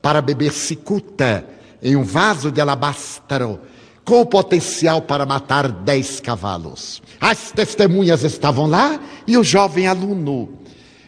[0.02, 1.46] para beber cicuta
[1.82, 3.60] em um vaso de alabastro
[4.06, 7.02] com o potencial para matar dez cavalos.
[7.20, 10.60] As testemunhas estavam lá e o jovem aluno,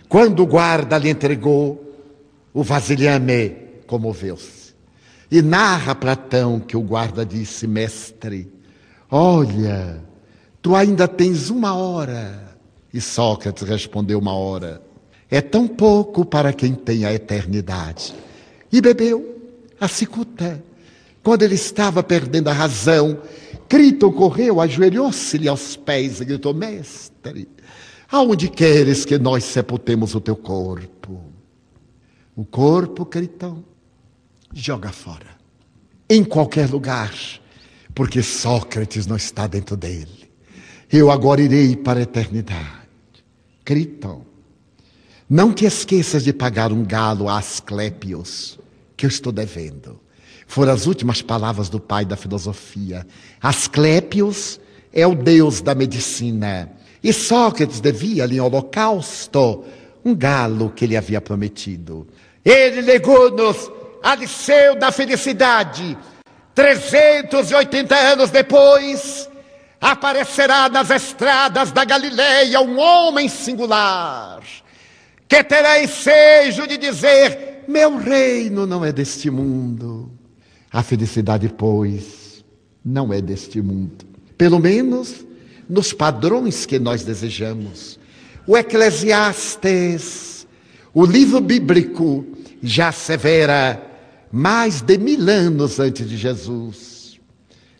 [0.07, 1.81] quando o guarda lhe entregou
[2.53, 3.49] o vasilhame,
[3.85, 4.73] comoveu-se.
[5.29, 8.51] E narra Platão que o guarda disse: Mestre,
[9.11, 10.01] olha,
[10.61, 12.57] tu ainda tens uma hora.
[12.93, 14.81] E Sócrates respondeu: Uma hora.
[15.29, 18.13] É tão pouco para quem tem a eternidade.
[18.71, 19.35] E bebeu
[19.79, 20.63] a cicuta.
[21.25, 23.19] Quando ele estava perdendo a razão,
[23.67, 27.49] Crito correu, ajoelhou-se-lhe aos pés e gritou: Mestre,
[28.11, 31.19] aonde queres que nós sepultemos o teu corpo?
[32.35, 33.65] O corpo, Critão,
[34.53, 35.25] joga fora.
[36.07, 37.11] Em qualquer lugar,
[37.95, 40.29] porque Sócrates não está dentro dele.
[40.91, 42.85] Eu agora irei para a eternidade.
[43.63, 44.23] Criton,
[45.27, 48.59] não te esqueças de pagar um galo a Asclépios,
[48.95, 50.04] que eu estou devendo.
[50.47, 53.05] Foram as últimas palavras do pai da filosofia.
[53.41, 54.59] Asclépios
[54.93, 56.71] é o deus da medicina.
[57.03, 59.65] E Sócrates devia-lhe em holocausto
[60.03, 62.07] um galo que ele havia prometido.
[62.43, 63.71] Ele legou-nos
[64.05, 65.97] Adiceu da felicidade,
[66.53, 69.27] 380 anos depois,
[69.81, 74.43] aparecerá nas estradas da Galileia um homem singular,
[75.27, 79.94] que terá ensejo de dizer: Meu reino não é deste mundo.
[80.75, 82.43] A felicidade, pois,
[82.83, 84.05] não é deste mundo.
[84.37, 85.25] Pelo menos
[85.69, 87.97] nos padrões que nós desejamos.
[88.45, 90.45] O Eclesiastes,
[90.93, 92.25] o livro bíblico,
[92.61, 93.81] já severa
[94.29, 97.21] mais de mil anos antes de Jesus.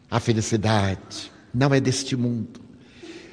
[0.10, 2.62] A felicidade não é deste mundo.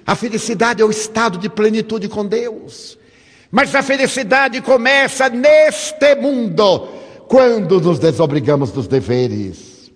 [0.04, 2.98] A felicidade é o estado de plenitude com Deus.
[3.48, 6.88] Mas a felicidade começa neste mundo,
[7.32, 9.90] quando nos desobrigamos dos deveres,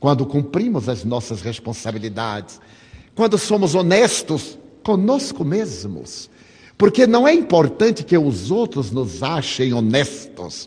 [0.00, 2.58] quando cumprimos as nossas responsabilidades,
[3.14, 6.30] quando somos honestos conosco mesmos.
[6.78, 10.66] Porque não é importante que os outros nos achem honestos.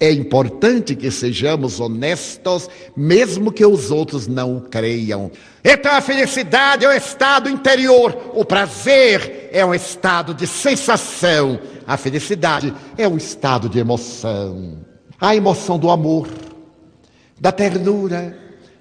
[0.00, 5.30] É importante que sejamos honestos, mesmo que os outros não o creiam.
[5.62, 11.96] Então a felicidade é o estado interior, o prazer é um estado de sensação, a
[11.96, 14.89] felicidade é um estado de emoção
[15.20, 16.28] a emoção do amor,
[17.38, 18.36] da ternura,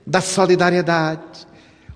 [0.07, 1.47] da solidariedade.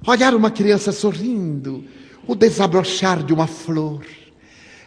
[0.05, 1.85] Olhar uma criança sorrindo,
[2.27, 4.05] o desabrochar de uma flor.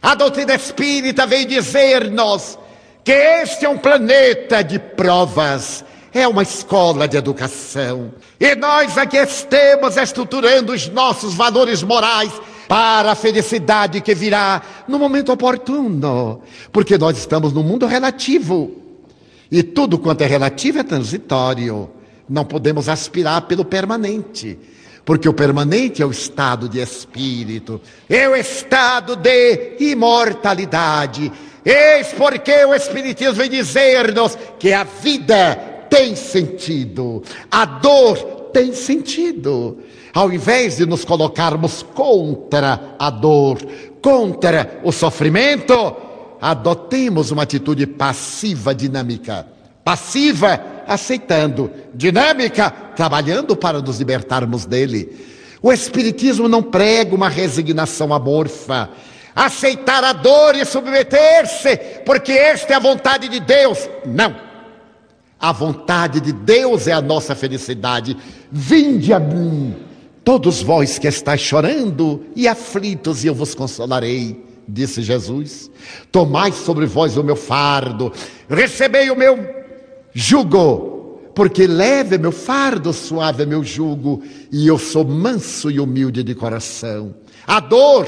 [0.02, 2.58] A doutrina espírita veio dizer-nos
[3.02, 8.12] que este é um planeta de provas, é uma escola de educação.
[8.38, 12.32] E nós aqui estamos estruturando os nossos valores morais
[12.68, 18.85] para a felicidade que virá no momento oportuno, porque nós estamos num mundo relativo.
[19.50, 21.90] E tudo quanto é relativo é transitório.
[22.28, 24.58] Não podemos aspirar pelo permanente,
[25.04, 31.30] porque o permanente é o estado de espírito, é o estado de imortalidade.
[31.64, 35.56] Eis porque o Espiritismo vem dizer-nos que a vida
[35.88, 38.16] tem sentido, a dor
[38.52, 39.78] tem sentido.
[40.12, 43.58] Ao invés de nos colocarmos contra a dor,
[44.00, 45.94] contra o sofrimento,
[46.40, 49.46] adotemos uma atitude passiva dinâmica.
[49.84, 51.70] Passiva, aceitando.
[51.94, 55.16] Dinâmica, trabalhando para nos libertarmos dele.
[55.62, 58.90] O Espiritismo não prega uma resignação amorfa.
[59.34, 61.76] Aceitar a dor e submeter-se,
[62.06, 63.88] porque esta é a vontade de Deus.
[64.06, 64.34] Não.
[65.38, 68.16] A vontade de Deus é a nossa felicidade.
[68.50, 69.76] Vinde a mim,
[70.24, 75.70] todos vós que estáis chorando e aflitos, e eu vos consolarei disse Jesus.
[76.10, 78.12] Tomai sobre vós o meu fardo,
[78.48, 79.38] recebei o meu
[80.12, 86.22] jugo, porque leve meu fardo, suave é meu jugo, e eu sou manso e humilde
[86.22, 87.14] de coração.
[87.46, 88.06] A dor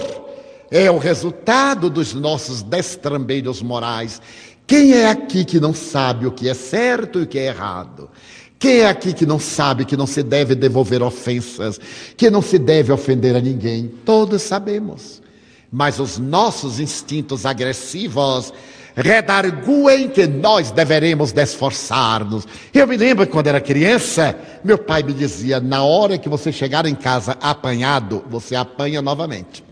[0.70, 4.20] é o resultado dos nossos destrambeiros morais.
[4.66, 8.10] Quem é aqui que não sabe o que é certo e o que é errado?
[8.58, 11.78] Quem é aqui que não sabe que não se deve devolver ofensas,
[12.16, 13.90] que não se deve ofender a ninguém?
[14.04, 15.22] Todos sabemos
[15.70, 18.52] mas os nossos instintos agressivos
[18.96, 22.46] redarguem que nós deveremos esforçar-nos.
[22.74, 26.86] Eu me lembro quando era criança, meu pai me dizia: na hora que você chegar
[26.86, 29.64] em casa apanhado, você apanha novamente.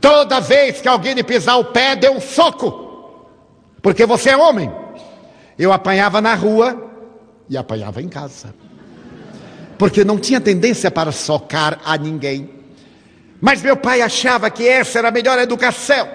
[0.00, 3.18] Toda vez que alguém lhe pisar o pé, dê um soco,
[3.82, 4.72] porque você é homem.
[5.58, 6.90] Eu apanhava na rua
[7.50, 8.54] e apanhava em casa,
[9.76, 12.59] porque não tinha tendência para socar a ninguém.
[13.40, 16.08] Mas meu pai achava que essa era a melhor educação.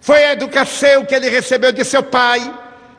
[0.00, 2.52] Foi a educação que ele recebeu de seu pai,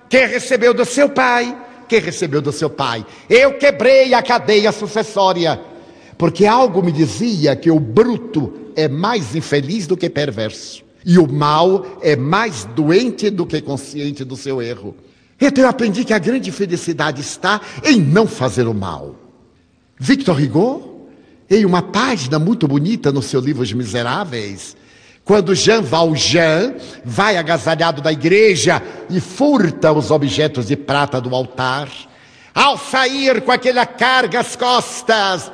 [0.07, 3.05] que recebeu do seu pai, que recebeu do seu pai.
[3.29, 5.59] Eu quebrei a cadeia sucessória,
[6.17, 11.27] porque algo me dizia que o bruto é mais infeliz do que perverso, e o
[11.27, 14.95] mal é mais doente do que consciente do seu erro.
[15.39, 19.15] Então eu aprendi que a grande felicidade está em não fazer o mal.
[19.97, 20.90] Victor Hugo
[21.55, 24.75] em uma página muito bonita no seu livro Os Miseráveis,
[25.25, 31.89] quando Jean Valjean vai agasalhado da igreja e furta os objetos de prata do altar,
[32.55, 35.51] ao sair com aquela carga às costas,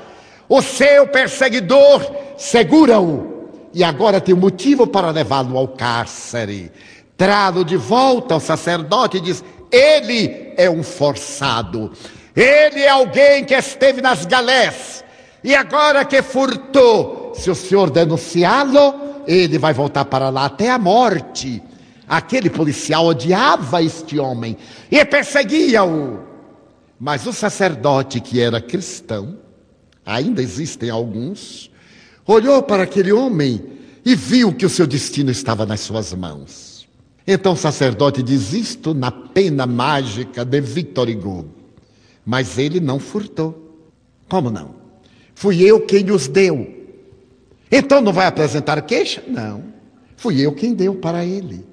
[0.47, 2.05] o seu perseguidor
[2.37, 3.35] segura-o.
[3.73, 6.71] E agora tem motivo para levá-lo ao cárcere.
[7.17, 11.91] Trá-lo de volta ao sacerdote e diz: Ele é um forçado,
[12.35, 15.03] ele é alguém que esteve nas galés
[15.47, 20.77] e agora que furtou, se o senhor denunciá-lo, ele vai voltar para lá até a
[20.77, 21.63] morte.
[22.05, 24.57] Aquele policial odiava este homem
[24.91, 26.19] e perseguia-o.
[26.99, 29.37] Mas o sacerdote, que era cristão,
[30.05, 31.71] ainda existem alguns,
[32.25, 33.63] olhou para aquele homem
[34.03, 36.85] e viu que o seu destino estava nas suas mãos.
[37.25, 41.45] Então o sacerdote diz isto na pena mágica de Victor Hugo.
[42.25, 43.79] Mas ele não furtou.
[44.27, 44.76] Como não?
[45.37, 46.67] Fui eu quem os deu.
[47.71, 49.23] Então não vai apresentar queixa?
[49.27, 49.65] Não.
[50.15, 51.63] Fui eu quem deu para ele.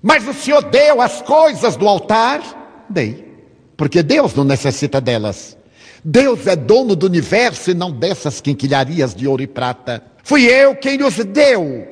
[0.00, 2.86] Mas o Senhor deu as coisas do altar?
[2.88, 3.22] Dei.
[3.76, 5.58] Porque Deus não necessita delas.
[6.02, 10.02] Deus é dono do universo e não dessas quinquilharias de ouro e prata.
[10.24, 11.86] Fui eu quem os deu.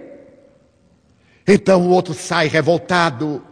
[1.46, 3.44] Então o outro sai revoltado.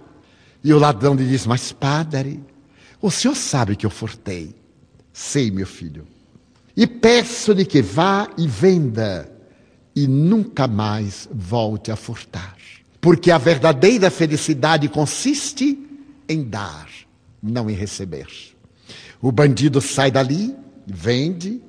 [0.65, 2.41] E o ladrão lhe diz: Mas, padre,
[2.99, 4.55] o senhor sabe que eu furtei.
[5.13, 6.07] Sei, meu filho.
[6.79, 9.29] E peço-lhe que vá e venda
[9.97, 12.57] e nunca mais volte a furtar.
[13.01, 15.77] Porque a verdadeira felicidade consiste
[16.29, 16.89] em dar,
[17.43, 18.29] não em receber.
[19.21, 20.55] O bandido sai dali,
[20.87, 21.61] vende,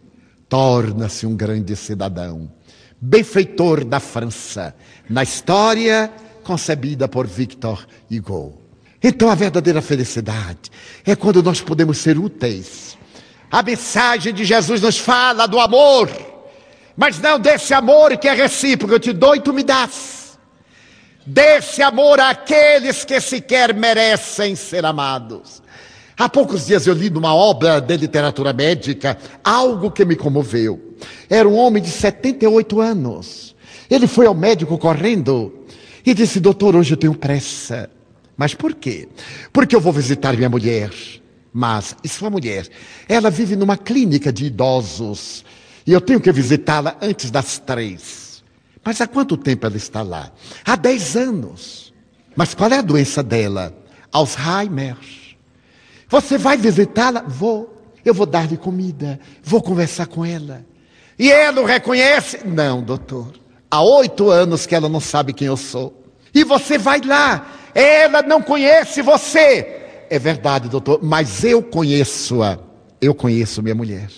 [0.48, 2.48] torna-se um grande cidadão,
[3.02, 4.76] benfeitor da França,
[5.10, 8.62] na história concebida por Victor Hugo.
[9.02, 10.70] Então a verdadeira felicidade
[11.04, 12.99] é quando nós podemos ser úteis.
[13.52, 16.10] A mensagem de Jesus nos fala do amor,
[16.96, 20.38] mas não desse amor que é recíproco, eu te dou e tu me dás.
[21.26, 25.62] Desse amor àqueles que sequer merecem ser amados.
[26.18, 30.96] Há poucos dias eu li numa obra de literatura médica algo que me comoveu.
[31.30, 33.56] Era um homem de 78 anos.
[33.90, 35.66] Ele foi ao médico correndo
[36.06, 37.90] e disse: Doutor, hoje eu tenho pressa.
[38.36, 39.08] Mas por quê?
[39.54, 40.92] Porque eu vou visitar minha mulher.
[41.52, 42.68] Mas, e sua mulher?
[43.08, 45.44] Ela vive numa clínica de idosos.
[45.86, 48.44] E eu tenho que visitá-la antes das três.
[48.84, 50.32] Mas há quanto tempo ela está lá?
[50.64, 51.94] Há dez anos.
[52.36, 53.76] Mas qual é a doença dela?
[54.12, 54.98] Alzheimer.
[56.08, 57.24] Você vai visitá-la?
[57.28, 57.76] Vou.
[58.06, 59.20] Eu vou dar-lhe comida.
[59.44, 60.66] Vou conversar com ela.
[61.18, 62.46] E ela o reconhece?
[62.46, 63.34] Não, doutor.
[63.70, 65.94] Há oito anos que ela não sabe quem eu sou.
[66.34, 67.46] E você vai lá.
[67.76, 69.79] Ela não conhece você.
[70.10, 72.58] É verdade, doutor, mas eu conheço-a.
[73.00, 74.10] Eu conheço minha mulher.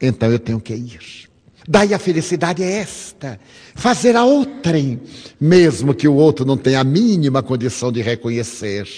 [0.00, 1.28] Então eu tenho que ir.
[1.66, 3.38] Daí a felicidade é esta:
[3.74, 5.00] fazer a outrem,
[5.40, 8.88] mesmo que o outro não tenha a mínima condição de reconhecer,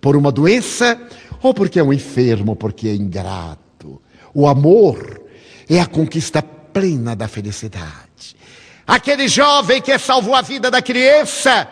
[0.00, 1.00] por uma doença
[1.42, 4.00] ou porque é um enfermo, porque é ingrato.
[4.34, 5.22] O amor
[5.68, 8.36] é a conquista plena da felicidade.
[8.86, 11.68] Aquele jovem que salvou a vida da criança,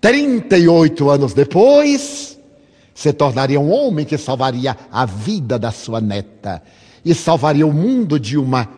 [0.00, 2.38] 38 anos depois,
[2.94, 6.62] se tornaria um homem que salvaria a vida da sua neta
[7.04, 8.68] e salvaria o mundo de uma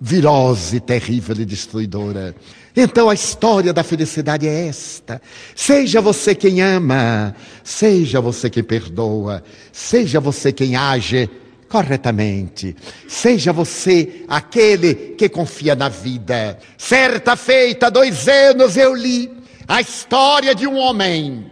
[0.00, 2.34] virose terrível e destruidora.
[2.76, 5.20] Então a história da felicidade é esta.
[5.54, 11.28] Seja você quem ama, seja você quem perdoa, seja você quem age
[11.68, 12.76] corretamente,
[13.08, 16.58] seja você aquele que confia na vida.
[16.76, 19.30] Certa feita, dois anos, eu li
[19.68, 21.51] a história de um homem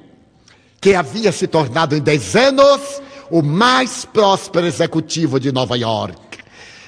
[0.80, 6.38] que havia se tornado em dez anos o mais próspero executivo de Nova York.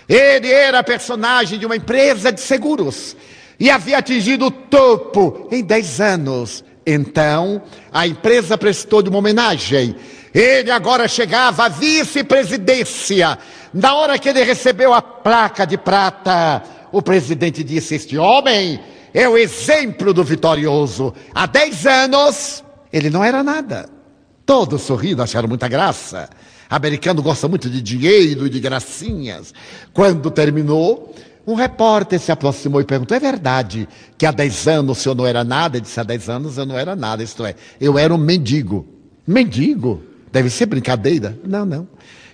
[0.08, 3.16] Ele era personagem de uma empresa de seguros
[3.60, 6.64] e havia atingido o topo em 10 anos.
[6.84, 7.62] Então,
[7.92, 9.94] a empresa prestou-lhe uma homenagem.
[10.34, 13.38] Ele agora chegava à vice-presidência.
[13.72, 18.80] Na hora que ele recebeu a placa de prata, o presidente disse: Este homem
[19.14, 21.14] é o exemplo do vitorioso.
[21.32, 23.88] Há 10 anos, ele não era nada.
[24.44, 26.28] Todos sorrindo, acharam muita graça.
[26.68, 29.52] Americano gosta muito de dinheiro e de gracinhas.
[29.92, 31.14] Quando terminou,
[31.46, 35.26] um repórter se aproximou e perguntou: É verdade que há 10 anos o senhor não
[35.26, 35.76] era nada?
[35.76, 38.86] Ele disse: Há 10 anos eu não era nada, isto é, eu era um mendigo.
[39.26, 40.02] Mendigo?
[40.30, 41.38] Deve ser brincadeira?
[41.44, 41.86] Não, não.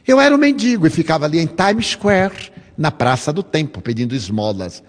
[0.06, 4.14] Eu era um mendigo e ficava ali em Times Square, na Praça do Tempo, pedindo
[4.14, 4.82] esmolas.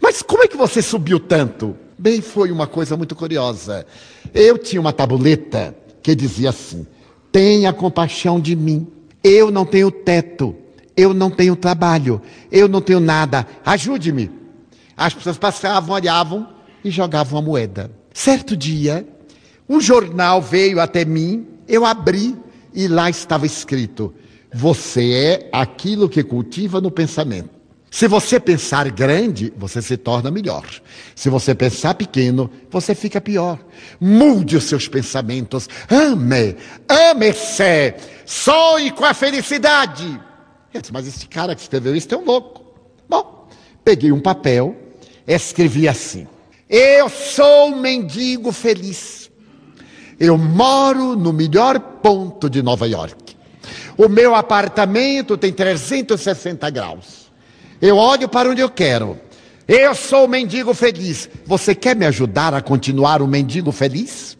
[0.00, 1.76] Mas como é que você subiu tanto?
[1.98, 3.86] Bem, foi uma coisa muito curiosa.
[4.32, 6.86] Eu tinha uma tabuleta que dizia assim:
[7.30, 8.86] Tenha compaixão de mim.
[9.22, 10.54] Eu não tenho teto
[10.96, 12.20] eu não tenho trabalho,
[12.50, 14.30] eu não tenho nada, ajude-me.
[14.96, 16.48] As pessoas passavam, olhavam
[16.84, 17.90] e jogavam a moeda.
[18.12, 19.06] Certo dia,
[19.68, 22.36] um jornal veio até mim, eu abri
[22.72, 24.14] e lá estava escrito:
[24.52, 27.50] Você é aquilo que cultiva no pensamento.
[27.94, 30.66] Se você pensar grande, você se torna melhor.
[31.14, 33.56] Se você pensar pequeno, você fica pior.
[34.00, 35.68] Mude os seus pensamentos.
[35.88, 36.56] Ame,
[36.88, 37.94] ame-se.
[38.26, 40.20] Sonhe com a felicidade.
[40.72, 42.64] Disse, mas esse cara que escreveu isso é um louco.
[43.08, 43.48] Bom,
[43.84, 44.74] peguei um papel,
[45.24, 46.26] escrevi assim:
[46.68, 49.30] Eu sou um mendigo feliz.
[50.18, 53.36] Eu moro no melhor ponto de Nova York.
[53.96, 57.23] O meu apartamento tem 360 graus.
[57.84, 59.20] Eu olho para onde eu quero.
[59.68, 61.28] Eu sou um mendigo feliz.
[61.44, 64.38] Você quer me ajudar a continuar um mendigo feliz?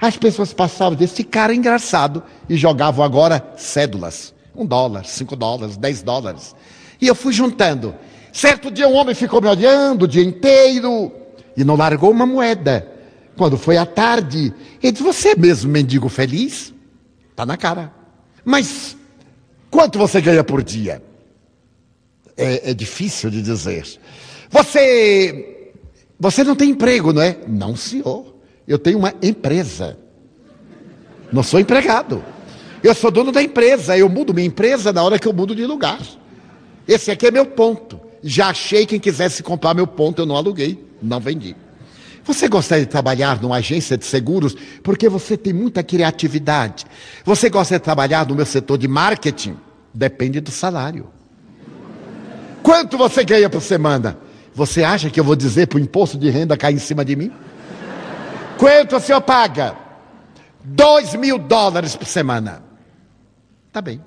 [0.00, 4.32] As pessoas passavam desse cara engraçado e jogavam agora cédulas.
[4.54, 6.54] Um dólar, cinco dólares, dez dólares.
[7.00, 7.92] E eu fui juntando.
[8.32, 11.10] Certo dia um homem ficou me olhando o dia inteiro
[11.56, 12.86] e não largou uma moeda.
[13.36, 16.72] Quando foi à tarde, ele disse: Você é mesmo mendigo feliz?
[17.32, 17.92] Está na cara.
[18.44, 18.96] Mas
[19.68, 21.09] quanto você ganha por dia?
[22.40, 23.84] É, é difícil de dizer.
[24.50, 25.72] Você,
[26.18, 27.38] você não tem emprego, não é?
[27.46, 28.34] Não, senhor.
[28.66, 29.98] Eu tenho uma empresa.
[31.32, 32.24] Não sou empregado.
[32.82, 35.66] Eu sou dono da empresa, eu mudo minha empresa na hora que eu mudo de
[35.66, 36.00] lugar.
[36.88, 38.00] Esse aqui é meu ponto.
[38.22, 41.54] Já achei quem quisesse comprar meu ponto, eu não aluguei, não vendi.
[42.24, 46.86] Você gostaria de trabalhar numa agência de seguros porque você tem muita criatividade.
[47.24, 49.56] Você gosta de trabalhar no meu setor de marketing?
[49.92, 51.08] Depende do salário.
[52.62, 54.18] Quanto você ganha por semana?
[54.54, 57.16] Você acha que eu vou dizer para o imposto de renda cair em cima de
[57.16, 57.32] mim?
[58.58, 59.74] Quanto o senhor paga?
[60.62, 62.62] Dois mil dólares por semana.
[63.72, 64.02] Tá bem.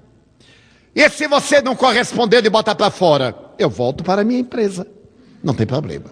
[0.95, 3.36] E se você não corresponder e botar para fora?
[3.58, 4.86] Eu volto para a minha empresa.
[5.43, 6.06] Não tem problema.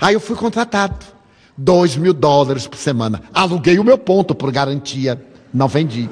[0.00, 1.04] Aí eu fui contratado.
[1.56, 3.22] Dois mil dólares por semana.
[3.34, 5.22] Aluguei o meu ponto por garantia.
[5.52, 6.08] Não vendi.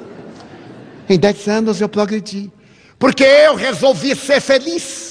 [1.09, 2.51] Em dez anos eu progredi.
[2.99, 5.10] Porque eu resolvi ser feliz.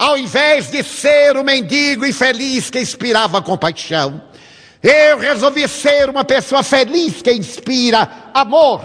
[0.00, 4.18] Ao invés de ser o mendigo infeliz que inspirava compaixão.
[4.82, 8.80] Eu resolvi ser uma pessoa feliz que inspira amor.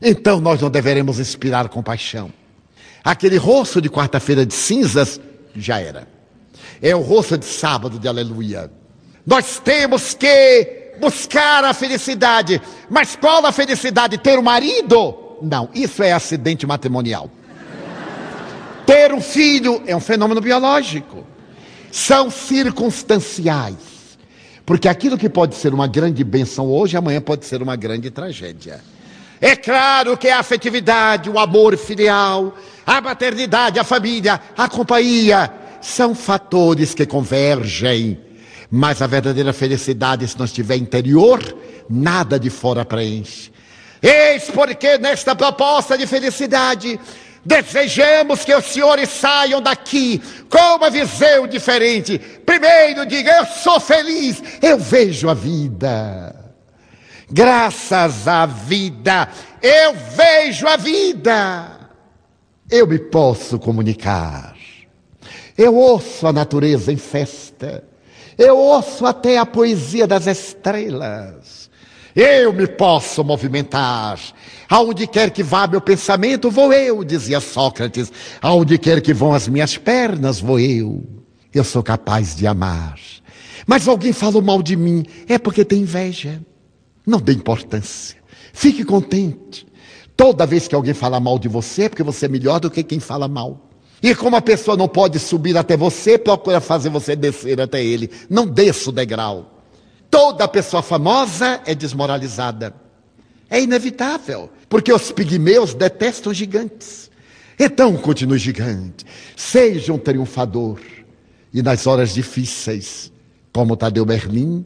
[0.00, 2.32] Então nós não deveremos inspirar compaixão.
[3.04, 5.20] Aquele rosto de quarta-feira de cinzas
[5.54, 6.08] já era.
[6.80, 8.70] É o rosto de sábado de aleluia.
[9.26, 12.58] Nós temos que buscar a felicidade.
[12.88, 14.16] Mas qual a felicidade?
[14.16, 15.36] Ter um marido?
[15.42, 17.30] Não, isso é acidente matrimonial.
[18.86, 21.26] Ter um filho é um fenômeno biológico.
[21.90, 24.18] São circunstanciais.
[24.64, 28.80] Porque aquilo que pode ser uma grande benção hoje, amanhã pode ser uma grande tragédia.
[29.40, 32.56] É claro que a afetividade, o amor filial,
[32.86, 35.50] a maternidade, a família, a companhia,
[35.80, 38.20] são fatores que convergem.
[38.70, 41.42] Mas a verdadeira felicidade, se não estiver interior,
[41.88, 43.50] nada de fora preenche.
[44.02, 46.98] Eis porque nesta proposta de felicidade,
[47.44, 50.20] Desejamos que os senhores saiam daqui
[50.50, 52.18] com uma visão diferente.
[52.18, 56.36] Primeiro, diga: Eu sou feliz, eu vejo a vida.
[57.30, 59.28] Graças à vida,
[59.62, 61.80] eu vejo a vida.
[62.70, 64.54] Eu me posso comunicar.
[65.56, 67.84] Eu ouço a natureza em festa.
[68.36, 71.70] Eu ouço até a poesia das estrelas.
[72.14, 74.18] Eu me posso movimentar.
[74.70, 78.12] Aonde quer que vá meu pensamento, vou eu, dizia Sócrates.
[78.40, 81.02] Aonde quer que vão as minhas pernas, vou eu.
[81.52, 82.96] Eu sou capaz de amar.
[83.66, 86.40] Mas alguém falou mal de mim, é porque tem inveja.
[87.04, 88.16] Não dê importância.
[88.52, 89.66] Fique contente.
[90.16, 92.84] Toda vez que alguém fala mal de você, é porque você é melhor do que
[92.84, 93.68] quem fala mal.
[94.00, 98.08] E como a pessoa não pode subir até você, procura fazer você descer até ele.
[98.28, 99.64] Não desça o degrau.
[100.08, 102.72] Toda pessoa famosa é desmoralizada.
[103.50, 107.10] É inevitável, porque os pigmeus detestam gigantes.
[107.58, 109.04] Então continue gigante,
[109.36, 110.80] seja um triunfador.
[111.52, 113.12] E nas horas difíceis,
[113.52, 114.64] como Tadeu Berlim,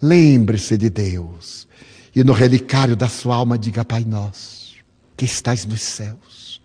[0.00, 1.68] lembre-se de Deus.
[2.14, 4.76] E no relicário da sua alma diga, Pai nosso,
[5.16, 6.62] que estás nos céus.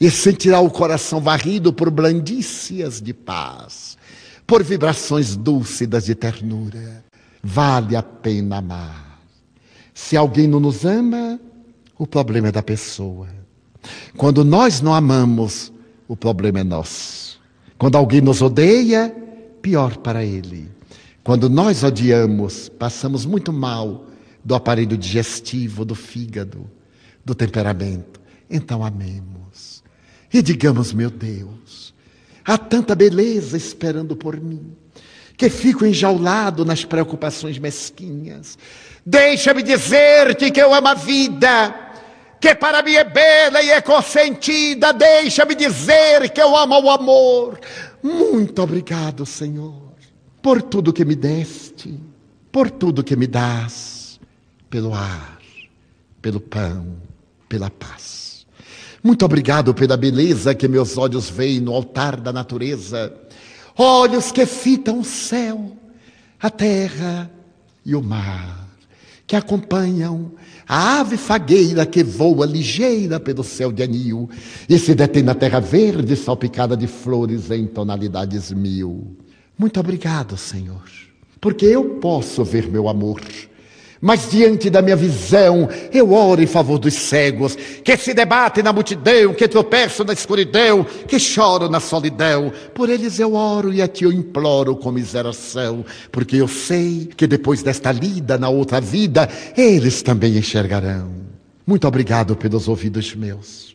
[0.00, 3.98] E sentirá o coração varrido por blandícias de paz,
[4.46, 7.04] por vibrações dúlcidas de ternura.
[7.42, 9.20] Vale a pena amar.
[9.92, 11.38] Se alguém não nos ama,
[12.00, 13.28] o problema é da pessoa.
[14.16, 15.70] Quando nós não amamos,
[16.08, 17.38] o problema é nosso.
[17.76, 19.14] Quando alguém nos odeia,
[19.60, 20.70] pior para ele.
[21.22, 24.06] Quando nós odiamos, passamos muito mal
[24.42, 26.70] do aparelho digestivo, do fígado,
[27.22, 28.18] do temperamento.
[28.48, 29.84] Então amemos.
[30.32, 31.92] E digamos, meu Deus,
[32.46, 34.72] há tanta beleza esperando por mim,
[35.36, 38.56] que fico enjaulado nas preocupações mesquinhas.
[39.04, 41.89] Deixa-me dizer-te que eu amo a vida,
[42.40, 44.92] que para mim é bela e é consentida.
[44.92, 47.60] Deixa-me dizer que eu amo o amor.
[48.02, 49.74] Muito obrigado, Senhor,
[50.40, 52.00] por tudo que me deste,
[52.50, 54.18] por tudo que me dás,
[54.70, 55.38] pelo ar,
[56.22, 56.96] pelo pão,
[57.48, 58.46] pela paz.
[59.02, 63.14] Muito obrigado pela beleza que meus olhos veem no altar da natureza.
[63.76, 65.76] Olhos que fitam o céu,
[66.40, 67.30] a terra
[67.84, 68.70] e o mar
[69.30, 70.32] que acompanham
[70.72, 74.30] a ave fagueira que voa ligeira pelo céu de anil
[74.68, 79.16] e se detém na terra verde salpicada de flores em tonalidades mil.
[79.58, 80.84] Muito obrigado, Senhor,
[81.40, 83.20] porque eu posso ver meu amor
[84.00, 88.72] mas diante da minha visão, eu oro em favor dos cegos, que se debatem na
[88.72, 92.50] multidão, que tropeçam na escuridão, que choram na solidão.
[92.74, 97.26] Por eles eu oro e a ti eu imploro com miseração, porque eu sei que
[97.26, 101.10] depois desta lida na outra vida, eles também enxergarão.
[101.66, 103.70] Muito obrigado pelos ouvidos meus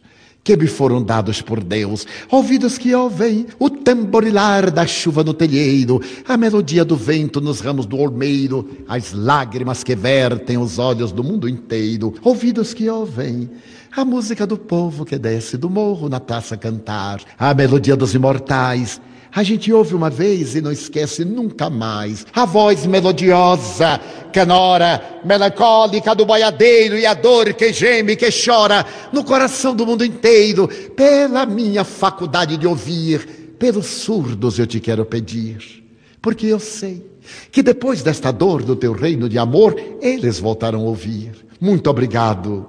[0.46, 6.00] que me foram dados por Deus, ouvidos que ouvem o tamborilar da chuva no telheiro,
[6.24, 11.24] a melodia do vento nos ramos do olmeiro, as lágrimas que vertem os olhos do
[11.24, 13.50] mundo inteiro, ouvidos que ouvem
[13.92, 19.02] a música do povo que desce do morro na praça cantar, a melodia dos imortais,
[19.36, 22.26] A gente ouve uma vez e não esquece nunca mais.
[22.32, 24.00] A voz melodiosa,
[24.32, 30.06] canora, melancólica do boiadeiro e a dor que geme, que chora no coração do mundo
[30.06, 30.70] inteiro.
[30.70, 35.84] Pela minha faculdade de ouvir, pelos surdos eu te quero pedir.
[36.22, 37.06] Porque eu sei
[37.52, 41.46] que depois desta dor do teu reino de amor, eles voltaram a ouvir.
[41.60, 42.66] Muito obrigado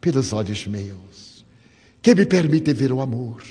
[0.00, 1.44] pelos olhos meus,
[2.00, 3.42] que me permite ver o amor,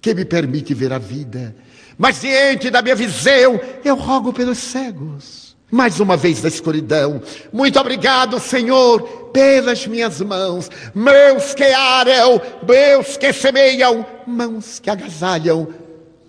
[0.00, 1.52] que me permite ver a vida
[1.98, 5.56] mas diante da minha visão, eu rogo pelos cegos.
[5.70, 7.22] Mais uma vez na escuridão.
[7.50, 9.00] Muito obrigado, Senhor,
[9.32, 15.68] pelas minhas mãos, mãos que aram, mãos que semeiam, mãos que agasalham,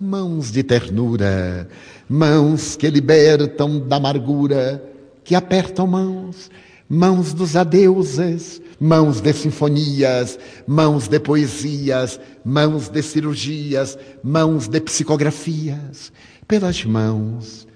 [0.00, 1.68] mãos de ternura,
[2.08, 4.82] mãos que libertam da amargura,
[5.22, 6.50] que apertam mãos,
[6.88, 16.12] mãos dos adeuses, mãos de sinfonias, mãos de poesias, mãos de cirurgias, mãos de psicografias,
[16.46, 17.66] pelas mãos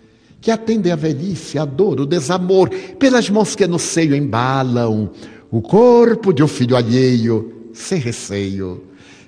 [0.41, 5.11] que atendem a velhice, a dor, o desamor, pelas mãos que no seio embalam
[5.51, 8.85] o corpo de um filho alheio, sem receio,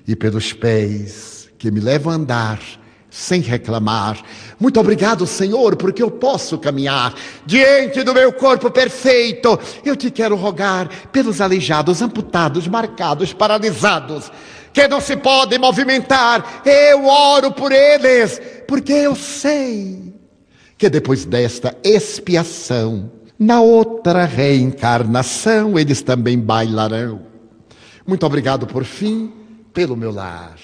[0.07, 2.59] e pelos pés que me levam a andar
[3.11, 4.23] sem reclamar.
[4.57, 7.13] Muito obrigado, Senhor, porque eu posso caminhar
[7.45, 9.59] diante do meu corpo perfeito.
[9.83, 14.31] Eu te quero rogar pelos aleijados, amputados, marcados, paralisados,
[14.71, 16.63] que não se podem movimentar.
[16.65, 20.13] Eu oro por eles, porque eu sei
[20.77, 27.23] que depois desta expiação, na outra reencarnação, eles também bailarão.
[28.07, 29.33] Muito obrigado por fim
[29.73, 30.55] pelo meu lar.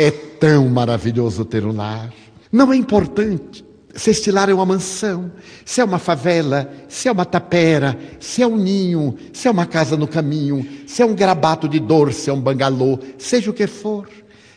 [0.00, 2.14] É tão maravilhoso ter um lar.
[2.52, 3.64] Não é importante.
[3.92, 5.32] Se este lar é uma mansão,
[5.64, 9.66] se é uma favela, se é uma tapera, se é um ninho, se é uma
[9.66, 13.52] casa no caminho, se é um grabato de dor, se é um bangalô, seja o
[13.52, 14.08] que for,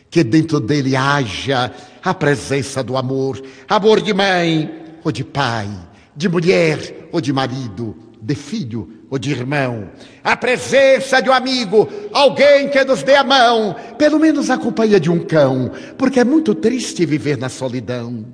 [0.08, 1.72] que dentro dele haja
[2.04, 4.70] a presença do amor, amor de mãe
[5.02, 5.68] ou de pai,
[6.14, 9.90] de mulher ou de marido, de filho ou de irmão,
[10.22, 15.00] a presença de um amigo, alguém que nos dê a mão, pelo menos a companhia
[15.00, 18.24] de um cão, porque é muito triste viver na solidão.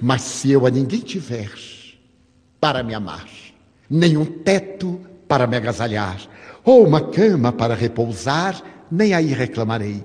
[0.00, 1.50] Mas se eu a ninguém tiver
[2.60, 3.28] para me amar,
[3.88, 6.20] nenhum teto para me agasalhar,
[6.64, 10.04] ou uma cama para repousar, nem aí reclamarei.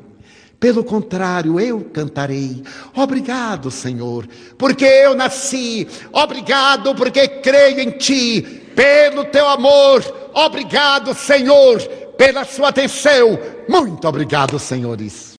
[0.59, 2.63] Pelo contrário, eu cantarei.
[2.95, 4.27] Obrigado, Senhor,
[4.57, 5.87] porque eu nasci.
[6.11, 8.66] Obrigado, porque creio em Ti.
[8.77, 10.03] Pelo Teu amor.
[10.35, 11.81] Obrigado, Senhor,
[12.15, 13.39] pela Sua atenção.
[13.67, 15.35] Muito obrigado, senhores.